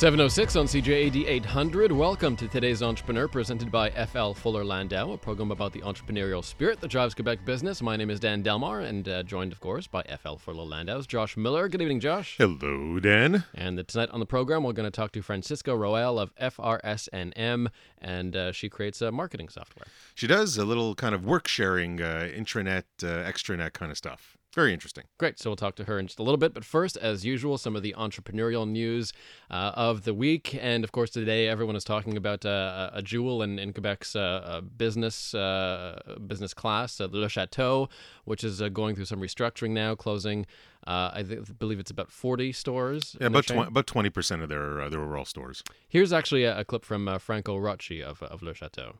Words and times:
706 0.00 0.56
on 0.56 0.64
CJAD 0.64 1.26
800. 1.28 1.92
Welcome 1.92 2.34
to 2.36 2.48
today's 2.48 2.82
Entrepreneur, 2.82 3.28
presented 3.28 3.70
by 3.70 3.90
FL 3.90 4.32
Fuller 4.32 4.64
Landau, 4.64 5.12
a 5.12 5.18
program 5.18 5.50
about 5.50 5.74
the 5.74 5.82
entrepreneurial 5.82 6.42
spirit 6.42 6.80
that 6.80 6.88
drives 6.88 7.14
Quebec 7.14 7.44
business. 7.44 7.82
My 7.82 7.96
name 7.96 8.08
is 8.08 8.18
Dan 8.18 8.40
Delmar, 8.40 8.80
and 8.80 9.06
uh, 9.06 9.22
joined, 9.24 9.52
of 9.52 9.60
course, 9.60 9.86
by 9.86 10.02
FL 10.04 10.36
Fuller 10.36 10.64
Landau's 10.64 11.06
Josh 11.06 11.36
Miller. 11.36 11.68
Good 11.68 11.82
evening, 11.82 12.00
Josh. 12.00 12.36
Hello, 12.38 12.98
Dan. 12.98 13.44
And 13.54 13.78
uh, 13.78 13.82
tonight 13.86 14.08
on 14.10 14.20
the 14.20 14.26
program, 14.26 14.64
we're 14.64 14.72
going 14.72 14.90
to 14.90 14.90
talk 14.90 15.12
to 15.12 15.20
Francisco 15.20 15.76
Roel 15.76 16.18
of 16.18 16.34
FRSNM, 16.36 17.66
and 17.98 18.34
uh, 18.34 18.52
she 18.52 18.70
creates 18.70 19.02
uh, 19.02 19.12
marketing 19.12 19.50
software. 19.50 19.84
She 20.14 20.26
does 20.26 20.56
a 20.56 20.64
little 20.64 20.94
kind 20.94 21.14
of 21.14 21.26
work 21.26 21.46
sharing, 21.46 22.00
uh, 22.00 22.26
intranet, 22.34 22.84
uh, 23.02 23.30
extranet 23.30 23.74
kind 23.74 23.90
of 23.90 23.98
stuff. 23.98 24.38
Very 24.54 24.72
interesting. 24.72 25.04
Great. 25.16 25.38
So 25.38 25.50
we'll 25.50 25.56
talk 25.56 25.76
to 25.76 25.84
her 25.84 25.98
in 25.98 26.08
just 26.08 26.18
a 26.18 26.24
little 26.24 26.38
bit. 26.38 26.52
But 26.52 26.64
first, 26.64 26.96
as 26.96 27.24
usual, 27.24 27.56
some 27.56 27.76
of 27.76 27.84
the 27.84 27.94
entrepreneurial 27.96 28.68
news 28.68 29.12
uh, 29.48 29.72
of 29.76 30.02
the 30.02 30.12
week. 30.12 30.58
And 30.60 30.82
of 30.82 30.90
course, 30.90 31.10
today 31.10 31.46
everyone 31.46 31.76
is 31.76 31.84
talking 31.84 32.16
about 32.16 32.44
uh, 32.44 32.90
a 32.92 33.00
jewel 33.00 33.42
in, 33.42 33.60
in 33.60 33.72
Quebec's 33.72 34.16
uh, 34.16 34.18
uh 34.20 34.60
business 34.60 35.34
uh, 35.34 36.16
business 36.26 36.52
class, 36.52 37.00
uh, 37.00 37.06
Le 37.12 37.28
Chateau, 37.28 37.88
which 38.24 38.42
is 38.42 38.60
going 38.72 38.96
through 38.96 39.04
some 39.04 39.20
restructuring 39.20 39.70
now, 39.70 39.94
closing. 39.94 40.46
I 40.84 41.22
th- 41.22 41.58
believe 41.58 41.78
it's 41.78 41.90
about 41.90 42.10
40 42.10 42.52
stores. 42.52 43.14
Yeah, 43.20 43.28
about, 43.28 43.46
tw- 43.46 43.68
about 43.68 43.86
20% 43.86 44.42
of 44.42 44.48
their, 44.48 44.88
their 44.90 45.02
overall 45.02 45.26
stores. 45.26 45.62
Here's 45.88 46.12
actually 46.12 46.44
a, 46.44 46.58
a 46.58 46.64
clip 46.64 46.84
from 46.84 47.18
Franco 47.20 47.56
Rocchi 47.56 48.02
of, 48.02 48.22
of 48.22 48.42
Le 48.42 48.54
Chateau. 48.54 48.96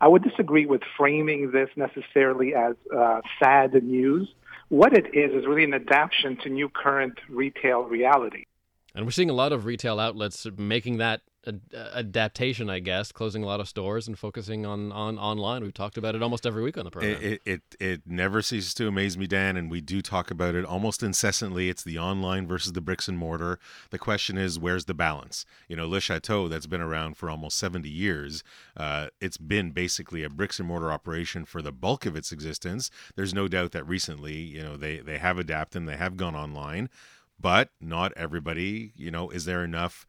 I 0.00 0.08
would 0.08 0.22
disagree 0.22 0.66
with 0.66 0.82
framing 0.98 1.52
this 1.52 1.70
necessarily 1.76 2.52
as 2.54 2.74
sad 3.42 3.72
news 3.82 4.28
what 4.74 4.92
it 4.92 5.14
is 5.14 5.30
is 5.32 5.46
really 5.46 5.62
an 5.62 5.72
adaptation 5.72 6.36
to 6.42 6.48
new 6.48 6.68
current 6.68 7.16
retail 7.28 7.82
reality. 7.82 8.44
And 8.94 9.04
we're 9.04 9.10
seeing 9.10 9.30
a 9.30 9.34
lot 9.34 9.52
of 9.52 9.64
retail 9.64 9.98
outlets 9.98 10.46
making 10.56 10.98
that 10.98 11.22
adaptation, 11.94 12.70
I 12.70 12.78
guess, 12.78 13.12
closing 13.12 13.42
a 13.42 13.46
lot 13.46 13.60
of 13.60 13.68
stores 13.68 14.08
and 14.08 14.18
focusing 14.18 14.64
on, 14.64 14.92
on 14.92 15.18
online. 15.18 15.62
We've 15.62 15.74
talked 15.74 15.98
about 15.98 16.14
it 16.14 16.22
almost 16.22 16.46
every 16.46 16.62
week 16.62 16.78
on 16.78 16.84
the 16.84 16.90
program. 16.90 17.18
It, 17.20 17.42
it 17.44 17.62
it 17.78 18.02
never 18.06 18.40
ceases 18.40 18.74
to 18.74 18.88
amaze 18.88 19.18
me, 19.18 19.26
Dan, 19.26 19.56
and 19.56 19.70
we 19.70 19.80
do 19.80 20.00
talk 20.00 20.30
about 20.30 20.54
it 20.54 20.64
almost 20.64 21.02
incessantly. 21.02 21.68
It's 21.68 21.82
the 21.82 21.98
online 21.98 22.46
versus 22.46 22.72
the 22.72 22.80
bricks 22.80 23.08
and 23.08 23.18
mortar. 23.18 23.58
The 23.90 23.98
question 23.98 24.38
is, 24.38 24.58
where's 24.58 24.86
the 24.86 24.94
balance? 24.94 25.44
You 25.68 25.76
know, 25.76 25.88
Le 25.88 26.00
Chateau, 26.00 26.48
that's 26.48 26.66
been 26.66 26.80
around 26.80 27.16
for 27.16 27.28
almost 27.28 27.58
70 27.58 27.88
years, 27.88 28.42
uh, 28.76 29.08
it's 29.20 29.36
been 29.36 29.72
basically 29.72 30.22
a 30.22 30.30
bricks 30.30 30.58
and 30.58 30.68
mortar 30.68 30.90
operation 30.92 31.44
for 31.44 31.60
the 31.60 31.72
bulk 31.72 32.06
of 32.06 32.16
its 32.16 32.32
existence. 32.32 32.90
There's 33.16 33.34
no 33.34 33.48
doubt 33.48 33.72
that 33.72 33.86
recently, 33.86 34.36
you 34.36 34.62
know, 34.62 34.76
they 34.76 34.98
they 34.98 35.18
have 35.18 35.38
adapted 35.38 35.82
and 35.82 35.88
they 35.88 35.96
have 35.96 36.16
gone 36.16 36.34
online, 36.34 36.88
but 37.44 37.68
not 37.78 38.10
everybody. 38.16 38.94
You 38.96 39.10
know, 39.10 39.28
is 39.28 39.44
there 39.44 39.62
enough? 39.62 40.06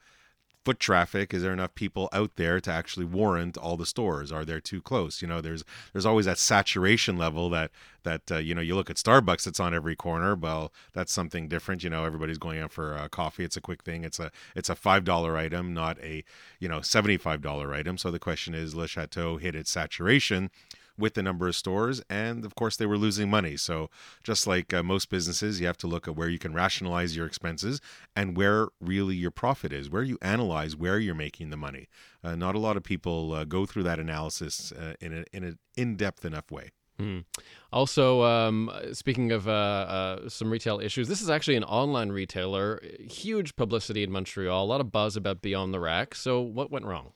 foot 0.64 0.80
traffic? 0.80 1.32
Is 1.32 1.44
there 1.44 1.54
enough 1.54 1.76
people 1.76 2.10
out 2.12 2.38
there 2.38 2.60
to 2.60 2.72
actually 2.72 3.06
warrant 3.06 3.56
all 3.56 3.78
the 3.78 3.86
stores? 3.86 4.32
Are 4.32 4.44
they 4.44 4.60
too 4.60 4.82
close? 4.82 5.22
You 5.22 5.28
know 5.28 5.40
there's 5.40 5.64
there's 5.94 6.08
always 6.08 6.26
that 6.26 6.40
saturation 6.40 7.20
level 7.20 7.52
that 7.52 7.70
that 8.02 8.32
uh, 8.32 8.38
you 8.38 8.56
know 8.56 8.64
you 8.64 8.74
look 8.74 8.90
at 8.90 8.96
starbucks 8.96 9.46
it's 9.46 9.60
on 9.60 9.76
every 9.76 9.96
corner. 9.96 10.34
Well 10.34 10.74
that's 10.94 11.14
something 11.14 11.48
different. 11.48 11.84
You 11.84 11.92
know 11.92 12.04
everybody's 12.04 12.40
going 12.40 12.58
out 12.58 12.72
for 12.72 12.96
uh, 12.96 13.10
coffee. 13.10 13.44
It's 13.44 13.58
a 13.58 13.62
quick 13.62 13.84
thing. 13.84 14.04
It's 14.04 14.20
a 14.20 14.32
it's 14.56 14.70
a 14.70 14.76
five 14.76 15.04
dollar 15.04 15.38
item 15.38 15.72
not 15.76 16.00
a 16.00 16.24
you 16.60 16.68
know 16.68 16.82
75 16.82 17.44
dollar 17.44 17.72
item. 17.72 18.00
So 18.00 18.10
the 18.10 18.18
question 18.18 18.56
is 18.56 18.74
le 18.74 18.88
chateau 18.88 19.38
hit 19.38 19.54
its 19.54 19.70
saturation 19.70 20.50
with 20.98 21.14
the 21.14 21.24
number 21.24 21.48
of 21.48 21.56
stores. 21.56 22.02
And 22.10 22.46
of 22.46 22.56
course, 22.56 22.76
they 22.78 22.86
were 22.86 22.98
losing 22.98 23.30
money. 23.30 23.58
So, 23.58 23.90
just 24.24 24.48
like 24.48 24.74
uh, 24.74 24.84
most 24.84 25.10
businesses, 25.10 25.60
you 25.60 25.68
have 25.68 25.78
to 25.78 25.88
look 25.88 26.08
at 26.08 26.16
where 26.16 26.30
you 26.30 26.40
can 26.40 26.54
rationalize 26.54 27.16
your 27.16 27.26
expenses 27.26 27.82
and 28.16 28.38
where 28.38 28.68
really 28.80 29.16
your 29.16 29.32
profit 29.32 29.74
is, 29.74 29.90
where 29.90 30.04
you 30.04 30.18
analyze 30.22 30.76
where 30.76 31.00
you're 31.00 31.16
making 31.16 31.50
the 31.50 31.58
money. 31.58 31.88
Uh, 32.24 32.36
not 32.36 32.56
a 32.56 32.60
lot 32.60 32.78
of 32.78 32.84
people 32.84 33.34
uh, 33.34 33.44
go 33.44 33.66
through 33.66 33.84
that 33.84 34.00
analysis 34.00 34.72
uh, 34.72 34.94
in, 35.00 35.14
a, 35.14 35.26
in 35.32 35.44
an 35.44 35.60
in 35.76 35.96
depth 35.96 36.26
enough 36.26 36.52
way. 36.52 36.72
Mm. 37.00 37.26
Also, 37.74 38.24
um, 38.24 38.72
speaking 38.94 39.32
of 39.32 39.48
uh, 39.48 39.52
uh, 39.52 40.30
some 40.30 40.50
retail 40.50 40.80
issues, 40.80 41.08
this 41.08 41.22
is 41.22 41.30
actually 41.30 41.56
an 41.56 41.66
online 41.66 42.10
retailer. 42.10 42.82
Huge 43.00 43.56
publicity 43.56 44.04
in 44.04 44.12
Montreal, 44.12 44.64
a 44.64 44.66
lot 44.66 44.80
of 44.80 44.92
buzz 44.92 45.18
about 45.18 45.42
Beyond 45.42 45.74
the 45.74 45.80
Rack. 45.80 46.16
So, 46.16 46.40
what 46.40 46.72
went 46.72 46.86
wrong? 46.86 47.12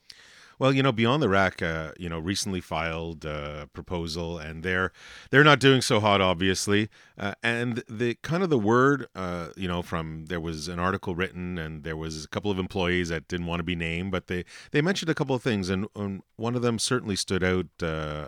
Well, 0.60 0.74
you 0.74 0.84
know, 0.84 0.92
Beyond 0.92 1.24
the 1.24 1.30
Rack, 1.30 1.62
uh, 1.62 1.94
you 1.98 2.10
know, 2.10 2.20
recently 2.20 2.60
filed 2.60 3.24
a 3.24 3.70
proposal, 3.72 4.38
and 4.38 4.62
they're 4.62 4.92
they're 5.32 5.46
not 5.46 5.62
doing 5.62 5.82
so 5.82 6.02
hot, 6.02 6.20
obviously. 6.20 6.90
Uh, 7.18 7.34
and 7.42 7.82
the 7.88 8.16
kind 8.16 8.44
of 8.44 8.50
the 8.50 8.60
word, 8.60 9.08
uh, 9.16 9.48
you 9.56 9.70
know, 9.70 9.82
from 9.82 10.26
there 10.26 10.42
was 10.42 10.68
an 10.68 10.78
article 10.78 11.16
written, 11.16 11.58
and 11.58 11.86
there 11.86 11.96
was 11.96 12.26
a 12.26 12.28
couple 12.28 12.52
of 12.52 12.60
employees 12.60 13.08
that 13.08 13.30
didn't 13.30 13.46
want 13.46 13.62
to 13.62 13.64
be 13.64 13.76
named, 13.76 14.12
but 14.12 14.28
they 14.28 14.44
they 14.72 14.82
mentioned 14.82 15.10
a 15.10 15.16
couple 15.16 15.34
of 15.34 15.42
things, 15.42 15.70
and, 15.70 15.88
and 15.96 16.24
one 16.36 16.56
of 16.56 16.62
them 16.62 16.78
certainly 16.78 17.16
stood 17.16 17.42
out 17.44 17.68
uh, 17.82 18.28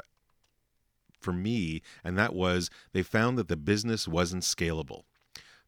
for 1.20 1.34
me, 1.34 1.82
and 2.02 2.18
that 2.18 2.34
was 2.34 2.70
they 2.94 3.04
found 3.04 3.38
that 3.38 3.50
the 3.50 3.58
business 3.58 4.08
wasn't 4.08 4.44
scalable 4.44 5.04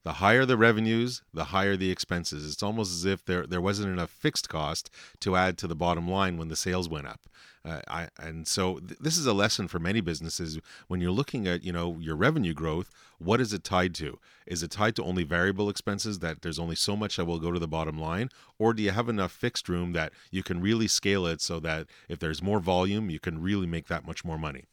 the 0.04 0.14
higher 0.14 0.46
the 0.46 0.58
revenues, 0.58 1.22
the 1.34 1.46
higher 1.46 1.78
the 1.78 1.90
expenses. 1.92 2.52
It's 2.52 2.64
almost 2.64 2.92
as 2.92 3.06
if 3.06 3.24
there 3.24 3.48
there 3.48 3.62
wasn't 3.62 3.94
enough 3.94 4.10
fixed 4.10 4.50
cost 4.50 4.90
to 5.22 5.36
add 5.36 5.58
to 5.60 5.68
the 5.68 5.76
bottom 5.76 6.08
line 6.10 6.38
when 6.38 6.50
the 6.50 6.56
sales 6.56 6.90
went 6.90 7.08
up. 7.08 7.22
Uh, 7.66 7.80
I, 7.88 8.10
and 8.20 8.46
so 8.46 8.80
th- 8.80 9.00
this 9.00 9.18
is 9.18 9.26
a 9.26 9.32
lesson 9.32 9.70
for 9.70 9.80
many 9.80 10.02
businesses 10.02 10.60
when 10.90 11.00
you're 11.00 11.12
looking 11.12 11.48
at 11.48 11.64
you 11.64 11.72
know 11.72 11.98
your 12.00 12.18
revenue 12.18 12.54
growth. 12.54 12.90
What 13.20 13.40
is 13.40 13.54
it 13.54 13.64
tied 13.64 13.96
to? 13.96 14.20
Is 14.46 14.62
it 14.64 14.72
tied 14.72 14.98
to 14.98 15.04
only 15.04 15.24
variable 15.24 15.70
expenses 15.70 16.20
that 16.20 16.42
there's 16.42 16.60
only 16.60 16.76
so 16.76 16.98
much 16.98 17.16
that 17.16 17.26
will 17.26 17.40
go 17.40 17.54
to 17.54 17.60
the 17.60 17.68
bottom 17.68 17.98
line, 17.98 18.30
or 18.60 18.74
do 18.74 18.84
you 18.84 18.92
have 18.92 19.08
enough 19.08 19.32
fixed 19.32 19.70
room 19.70 19.94
that 19.94 20.12
you 20.30 20.44
can 20.44 20.60
really 20.60 20.88
scale 20.88 21.26
it 21.26 21.40
so 21.40 21.62
that 21.62 21.88
if 22.10 22.20
there's 22.20 22.42
more 22.42 22.60
volume, 22.60 23.10
you 23.10 23.20
can 23.20 23.42
really 23.42 23.68
make 23.68 23.88
that 23.88 24.06
much 24.06 24.26
more 24.26 24.38
money? 24.38 24.66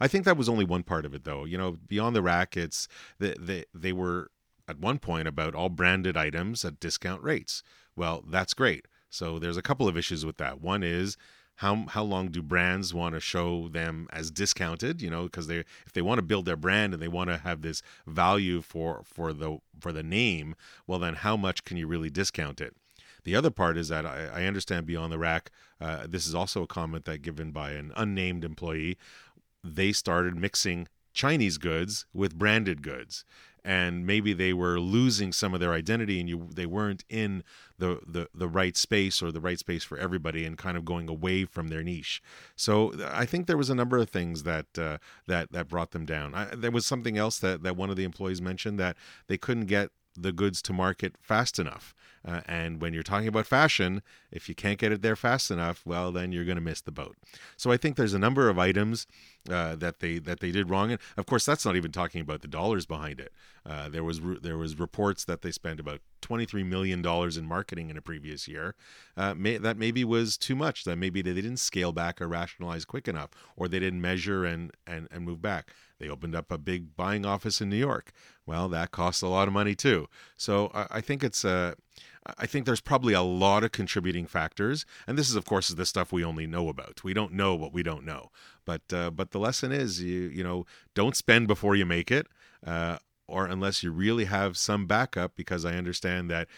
I 0.00 0.06
think 0.06 0.24
that 0.24 0.36
was 0.36 0.48
only 0.48 0.64
one 0.64 0.84
part 0.84 1.04
of 1.04 1.14
it, 1.14 1.24
though. 1.24 1.44
You 1.44 1.58
know, 1.58 1.72
beyond 1.72 2.14
the 2.14 2.22
rack, 2.22 2.56
it's 2.56 2.86
they 3.18 3.34
they, 3.38 3.64
they 3.74 3.92
were 3.92 4.30
at 4.68 4.78
one 4.78 4.98
point 4.98 5.28
about 5.28 5.54
all 5.54 5.68
branded 5.68 6.16
items 6.16 6.64
at 6.64 6.80
discount 6.80 7.22
rates. 7.22 7.62
Well, 7.94 8.24
that's 8.26 8.54
great. 8.54 8.86
So 9.10 9.38
there's 9.38 9.56
a 9.56 9.62
couple 9.62 9.88
of 9.88 9.96
issues 9.96 10.24
with 10.24 10.36
that. 10.38 10.60
One 10.60 10.82
is 10.82 11.16
how 11.56 11.86
how 11.88 12.02
long 12.02 12.28
do 12.28 12.42
brands 12.42 12.92
want 12.92 13.14
to 13.14 13.20
show 13.20 13.68
them 13.68 14.08
as 14.12 14.30
discounted? 14.30 15.00
You 15.00 15.10
know, 15.10 15.24
because 15.24 15.46
they 15.46 15.60
if 15.86 15.92
they 15.94 16.02
want 16.02 16.18
to 16.18 16.22
build 16.22 16.44
their 16.44 16.56
brand 16.56 16.92
and 16.92 17.02
they 17.02 17.08
want 17.08 17.30
to 17.30 17.38
have 17.38 17.62
this 17.62 17.82
value 18.06 18.60
for 18.60 19.02
for 19.04 19.32
the 19.32 19.58
for 19.80 19.92
the 19.92 20.02
name, 20.02 20.54
well 20.86 20.98
then 20.98 21.14
how 21.14 21.36
much 21.36 21.64
can 21.64 21.76
you 21.76 21.86
really 21.86 22.10
discount 22.10 22.60
it? 22.60 22.74
The 23.24 23.34
other 23.34 23.50
part 23.50 23.76
is 23.76 23.88
that 23.88 24.06
I, 24.06 24.42
I 24.42 24.44
understand 24.44 24.86
beyond 24.86 25.12
the 25.12 25.18
rack. 25.18 25.50
Uh, 25.80 26.06
this 26.06 26.26
is 26.26 26.34
also 26.34 26.62
a 26.62 26.66
comment 26.66 27.06
that 27.06 27.22
given 27.22 27.50
by 27.50 27.72
an 27.72 27.92
unnamed 27.96 28.44
employee. 28.44 28.98
They 29.64 29.92
started 29.92 30.36
mixing 30.36 30.86
Chinese 31.12 31.58
goods 31.58 32.06
with 32.12 32.38
branded 32.38 32.82
goods 32.82 33.24
and 33.66 34.06
maybe 34.06 34.32
they 34.32 34.52
were 34.52 34.78
losing 34.78 35.32
some 35.32 35.52
of 35.52 35.58
their 35.58 35.72
identity 35.72 36.20
and 36.20 36.28
you 36.28 36.48
they 36.54 36.66
weren't 36.66 37.04
in 37.08 37.42
the, 37.78 38.00
the 38.06 38.28
the 38.32 38.48
right 38.48 38.76
space 38.76 39.20
or 39.20 39.32
the 39.32 39.40
right 39.40 39.58
space 39.58 39.82
for 39.82 39.98
everybody 39.98 40.46
and 40.46 40.56
kind 40.56 40.76
of 40.76 40.84
going 40.84 41.08
away 41.10 41.44
from 41.44 41.68
their 41.68 41.82
niche. 41.82 42.22
So 42.54 42.92
i 43.12 43.26
think 43.26 43.46
there 43.46 43.56
was 43.56 43.68
a 43.68 43.74
number 43.74 43.98
of 43.98 44.08
things 44.08 44.44
that 44.44 44.66
uh, 44.78 44.98
that 45.26 45.50
that 45.52 45.68
brought 45.68 45.90
them 45.90 46.06
down. 46.06 46.34
I, 46.34 46.54
there 46.54 46.70
was 46.70 46.86
something 46.86 47.18
else 47.18 47.38
that 47.40 47.64
that 47.64 47.76
one 47.76 47.90
of 47.90 47.96
the 47.96 48.04
employees 48.04 48.40
mentioned 48.40 48.78
that 48.78 48.96
they 49.26 49.36
couldn't 49.36 49.66
get 49.66 49.90
the 50.16 50.32
goods 50.32 50.62
to 50.62 50.72
market 50.72 51.14
fast 51.20 51.58
enough. 51.58 51.94
Uh, 52.26 52.40
and 52.46 52.80
when 52.80 52.92
you're 52.92 53.04
talking 53.04 53.28
about 53.28 53.46
fashion, 53.46 54.02
if 54.32 54.48
you 54.48 54.54
can't 54.54 54.78
get 54.78 54.90
it 54.90 55.00
there 55.00 55.14
fast 55.14 55.50
enough, 55.50 55.82
well, 55.86 56.10
then 56.10 56.32
you're 56.32 56.44
going 56.44 56.56
to 56.56 56.62
miss 56.62 56.80
the 56.80 56.90
boat. 56.90 57.16
So 57.56 57.70
I 57.70 57.76
think 57.76 57.96
there's 57.96 58.14
a 58.14 58.18
number 58.18 58.48
of 58.48 58.58
items 58.58 59.06
uh, 59.48 59.76
that 59.76 60.00
they 60.00 60.18
that 60.18 60.40
they 60.40 60.50
did 60.50 60.68
wrong, 60.68 60.90
and 60.90 61.00
of 61.16 61.26
course 61.26 61.46
that's 61.46 61.64
not 61.64 61.76
even 61.76 61.92
talking 61.92 62.20
about 62.20 62.42
the 62.42 62.48
dollars 62.48 62.84
behind 62.84 63.20
it. 63.20 63.32
Uh, 63.64 63.88
there 63.88 64.02
was 64.02 64.20
re- 64.20 64.40
there 64.42 64.56
was 64.58 64.76
reports 64.78 65.24
that 65.24 65.42
they 65.42 65.52
spent 65.52 65.78
about 65.78 66.00
23 66.20 66.64
million 66.64 67.00
dollars 67.00 67.36
in 67.36 67.46
marketing 67.46 67.90
in 67.90 67.96
a 67.96 68.02
previous 68.02 68.48
year. 68.48 68.74
Uh, 69.16 69.34
may, 69.34 69.56
that 69.58 69.76
maybe 69.76 70.04
was 70.04 70.36
too 70.36 70.56
much. 70.56 70.82
That 70.82 70.96
maybe 70.96 71.22
they 71.22 71.34
didn't 71.34 71.58
scale 71.58 71.92
back 71.92 72.20
or 72.20 72.26
rationalize 72.26 72.84
quick 72.84 73.06
enough, 73.06 73.30
or 73.56 73.68
they 73.68 73.78
didn't 73.78 74.00
measure 74.00 74.44
and 74.44 74.72
and 74.84 75.06
and 75.12 75.24
move 75.24 75.40
back. 75.40 75.72
They 75.98 76.08
opened 76.08 76.34
up 76.34 76.52
a 76.52 76.58
big 76.58 76.96
buying 76.96 77.24
office 77.24 77.60
in 77.60 77.70
New 77.70 77.76
York. 77.76 78.12
Well, 78.44 78.68
that 78.68 78.90
costs 78.90 79.22
a 79.22 79.28
lot 79.28 79.48
of 79.48 79.54
money 79.54 79.74
too. 79.74 80.08
So 80.36 80.70
I, 80.74 81.00
think 81.00 81.24
it's 81.24 81.44
a. 81.44 81.74
I 82.38 82.46
think 82.46 82.66
there's 82.66 82.80
probably 82.80 83.14
a 83.14 83.22
lot 83.22 83.64
of 83.64 83.72
contributing 83.72 84.26
factors, 84.26 84.84
and 85.06 85.16
this 85.16 85.30
is, 85.30 85.36
of 85.36 85.44
course, 85.44 85.68
the 85.68 85.86
stuff 85.86 86.12
we 86.12 86.24
only 86.24 86.46
know 86.46 86.68
about. 86.68 87.04
We 87.04 87.14
don't 87.14 87.32
know 87.32 87.54
what 87.54 87.72
we 87.72 87.82
don't 87.82 88.04
know, 88.04 88.30
but 88.64 88.82
uh, 88.92 89.10
but 89.10 89.30
the 89.30 89.38
lesson 89.38 89.72
is, 89.72 90.02
you 90.02 90.22
you 90.22 90.42
know, 90.42 90.66
don't 90.94 91.16
spend 91.16 91.46
before 91.46 91.76
you 91.76 91.86
make 91.86 92.10
it, 92.10 92.26
uh, 92.66 92.98
or 93.28 93.46
unless 93.46 93.82
you 93.82 93.92
really 93.92 94.24
have 94.24 94.56
some 94.56 94.86
backup, 94.86 95.36
because 95.36 95.64
I 95.64 95.74
understand 95.74 96.30
that 96.30 96.48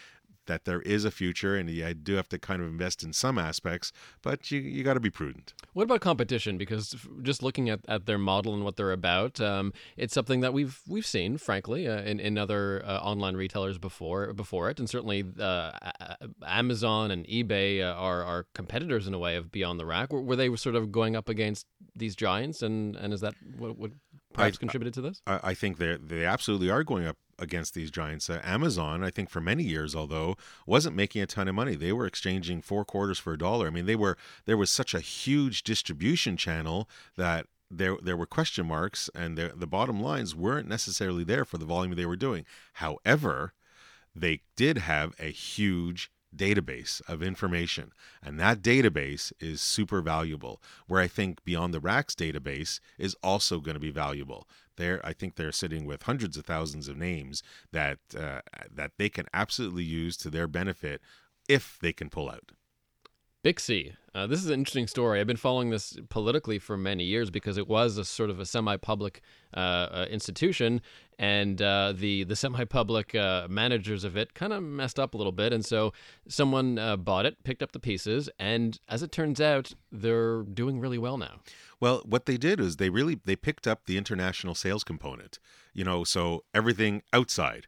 that 0.49 0.65
there 0.65 0.81
is 0.81 1.05
a 1.05 1.11
future, 1.11 1.55
and 1.55 1.69
you 1.69 1.93
do 1.93 2.15
have 2.15 2.27
to 2.29 2.39
kind 2.39 2.61
of 2.61 2.67
invest 2.67 3.03
in 3.03 3.13
some 3.13 3.37
aspects, 3.37 3.93
but 4.21 4.51
you 4.51 4.59
you 4.59 4.83
got 4.83 4.95
to 4.95 4.99
be 4.99 5.09
prudent. 5.09 5.53
What 5.73 5.83
about 5.83 6.01
competition? 6.01 6.57
Because 6.57 6.95
just 7.21 7.41
looking 7.41 7.69
at, 7.69 7.79
at 7.87 8.05
their 8.05 8.17
model 8.17 8.53
and 8.53 8.65
what 8.65 8.75
they're 8.75 8.91
about, 8.91 9.39
um, 9.39 9.71
it's 9.95 10.13
something 10.13 10.41
that 10.41 10.51
we've 10.51 10.81
we've 10.87 11.05
seen, 11.05 11.37
frankly, 11.37 11.87
uh, 11.87 12.01
in 12.01 12.19
in 12.19 12.37
other 12.37 12.83
uh, 12.85 12.97
online 12.97 13.35
retailers 13.35 13.77
before 13.77 14.33
before 14.33 14.69
it, 14.69 14.79
and 14.79 14.89
certainly 14.89 15.23
uh, 15.39 15.71
Amazon 16.45 17.11
and 17.11 17.25
eBay 17.27 17.81
uh, 17.81 17.93
are 17.93 18.23
are 18.23 18.45
competitors 18.53 19.07
in 19.07 19.13
a 19.13 19.19
way 19.19 19.35
of 19.35 19.51
Beyond 19.51 19.79
the 19.79 19.85
Rack. 19.85 20.11
Were, 20.11 20.21
were 20.21 20.35
they 20.35 20.53
sort 20.55 20.75
of 20.75 20.91
going 20.91 21.15
up 21.15 21.29
against 21.29 21.67
these 21.95 22.15
giants, 22.15 22.61
and 22.61 22.95
and 22.95 23.13
is 23.13 23.21
that 23.21 23.35
what, 23.57 23.77
what 23.77 23.91
perhaps 24.33 24.57
I, 24.57 24.59
contributed 24.59 24.93
to 24.95 25.01
this? 25.01 25.21
I, 25.27 25.39
I 25.43 25.53
think 25.53 25.77
they 25.77 25.97
they 25.97 26.25
absolutely 26.25 26.69
are 26.69 26.83
going 26.83 27.05
up 27.05 27.17
against 27.39 27.73
these 27.73 27.91
giants. 27.91 28.29
Uh, 28.29 28.41
Amazon, 28.43 29.03
I 29.03 29.09
think 29.09 29.29
for 29.29 29.41
many 29.41 29.63
years, 29.63 29.95
although 29.95 30.35
wasn't 30.65 30.95
making 30.95 31.21
a 31.21 31.27
ton 31.27 31.47
of 31.47 31.55
money, 31.55 31.75
they 31.75 31.93
were 31.93 32.05
exchanging 32.05 32.61
four 32.61 32.85
quarters 32.85 33.19
for 33.19 33.33
a 33.33 33.37
dollar. 33.37 33.67
I 33.67 33.71
mean, 33.71 33.85
they 33.85 33.95
were 33.95 34.17
there 34.45 34.57
was 34.57 34.69
such 34.69 34.93
a 34.93 34.99
huge 34.99 35.63
distribution 35.63 36.37
channel 36.37 36.89
that 37.15 37.47
there 37.71 37.97
there 38.01 38.17
were 38.17 38.25
question 38.25 38.67
marks, 38.67 39.09
and 39.13 39.37
the 39.37 39.53
the 39.55 39.67
bottom 39.67 40.01
lines 40.01 40.35
weren't 40.35 40.67
necessarily 40.67 41.23
there 41.23 41.45
for 41.45 41.57
the 41.57 41.65
volume 41.65 41.95
they 41.95 42.05
were 42.05 42.15
doing. 42.15 42.45
However, 42.73 43.53
they 44.15 44.41
did 44.55 44.79
have 44.79 45.13
a 45.19 45.31
huge 45.31 46.11
database 46.35 47.01
of 47.07 47.23
information 47.23 47.91
and 48.23 48.39
that 48.39 48.61
database 48.61 49.31
is 49.39 49.61
super 49.61 50.01
valuable. 50.01 50.61
Where 50.87 51.01
i 51.01 51.07
think 51.07 51.43
beyond 51.43 51.73
the 51.73 51.79
racks 51.79 52.15
database 52.15 52.79
is 52.97 53.15
also 53.23 53.59
going 53.59 53.75
to 53.75 53.79
be 53.79 53.91
valuable. 53.91 54.47
There 54.77 55.01
i 55.05 55.13
think 55.13 55.35
they're 55.35 55.51
sitting 55.51 55.85
with 55.85 56.03
hundreds 56.03 56.37
of 56.37 56.45
thousands 56.45 56.87
of 56.87 56.97
names 56.97 57.43
that 57.71 57.99
uh, 58.17 58.41
that 58.73 58.91
they 58.97 59.09
can 59.09 59.25
absolutely 59.33 59.83
use 59.83 60.17
to 60.17 60.29
their 60.29 60.47
benefit 60.47 61.01
if 61.47 61.77
they 61.81 61.93
can 61.93 62.09
pull 62.09 62.29
out 62.29 62.51
Bixi. 63.43 63.93
Uh, 64.13 64.27
this 64.27 64.39
is 64.39 64.47
an 64.47 64.55
interesting 64.55 64.87
story. 64.87 65.21
I've 65.21 65.27
been 65.27 65.37
following 65.37 65.69
this 65.69 65.97
politically 66.09 66.59
for 66.59 66.75
many 66.75 67.05
years 67.05 67.29
because 67.29 67.57
it 67.57 67.69
was 67.69 67.97
a 67.97 68.03
sort 68.03 68.29
of 68.29 68.39
a 68.39 68.45
semi-public 68.45 69.21
uh, 69.53 69.57
uh, 69.57 70.05
institution, 70.09 70.81
and 71.17 71.61
uh, 71.61 71.93
the 71.95 72.25
the 72.25 72.35
semi-public 72.35 73.15
uh, 73.15 73.47
managers 73.49 74.03
of 74.03 74.17
it 74.17 74.33
kind 74.33 74.51
of 74.51 74.61
messed 74.61 74.99
up 74.99 75.13
a 75.13 75.17
little 75.17 75.31
bit, 75.31 75.53
and 75.53 75.63
so 75.63 75.93
someone 76.27 76.77
uh, 76.77 76.97
bought 76.97 77.25
it, 77.25 77.41
picked 77.43 77.63
up 77.63 77.71
the 77.71 77.79
pieces, 77.79 78.29
and 78.39 78.79
as 78.89 79.03
it 79.03 79.11
turns 79.11 79.39
out, 79.39 79.73
they're 79.89 80.43
doing 80.43 80.79
really 80.79 80.97
well 80.97 81.17
now. 81.17 81.39
Well, 81.79 82.01
what 82.05 82.25
they 82.25 82.35
did 82.35 82.59
is 82.59 82.75
they 82.75 82.89
really 82.89 83.19
they 83.23 83.37
picked 83.37 83.67
up 83.67 83.85
the 83.85 83.97
international 83.97 84.53
sales 84.53 84.83
component. 84.83 85.39
You 85.73 85.85
know, 85.85 86.03
so 86.03 86.43
everything 86.53 87.03
outside. 87.13 87.67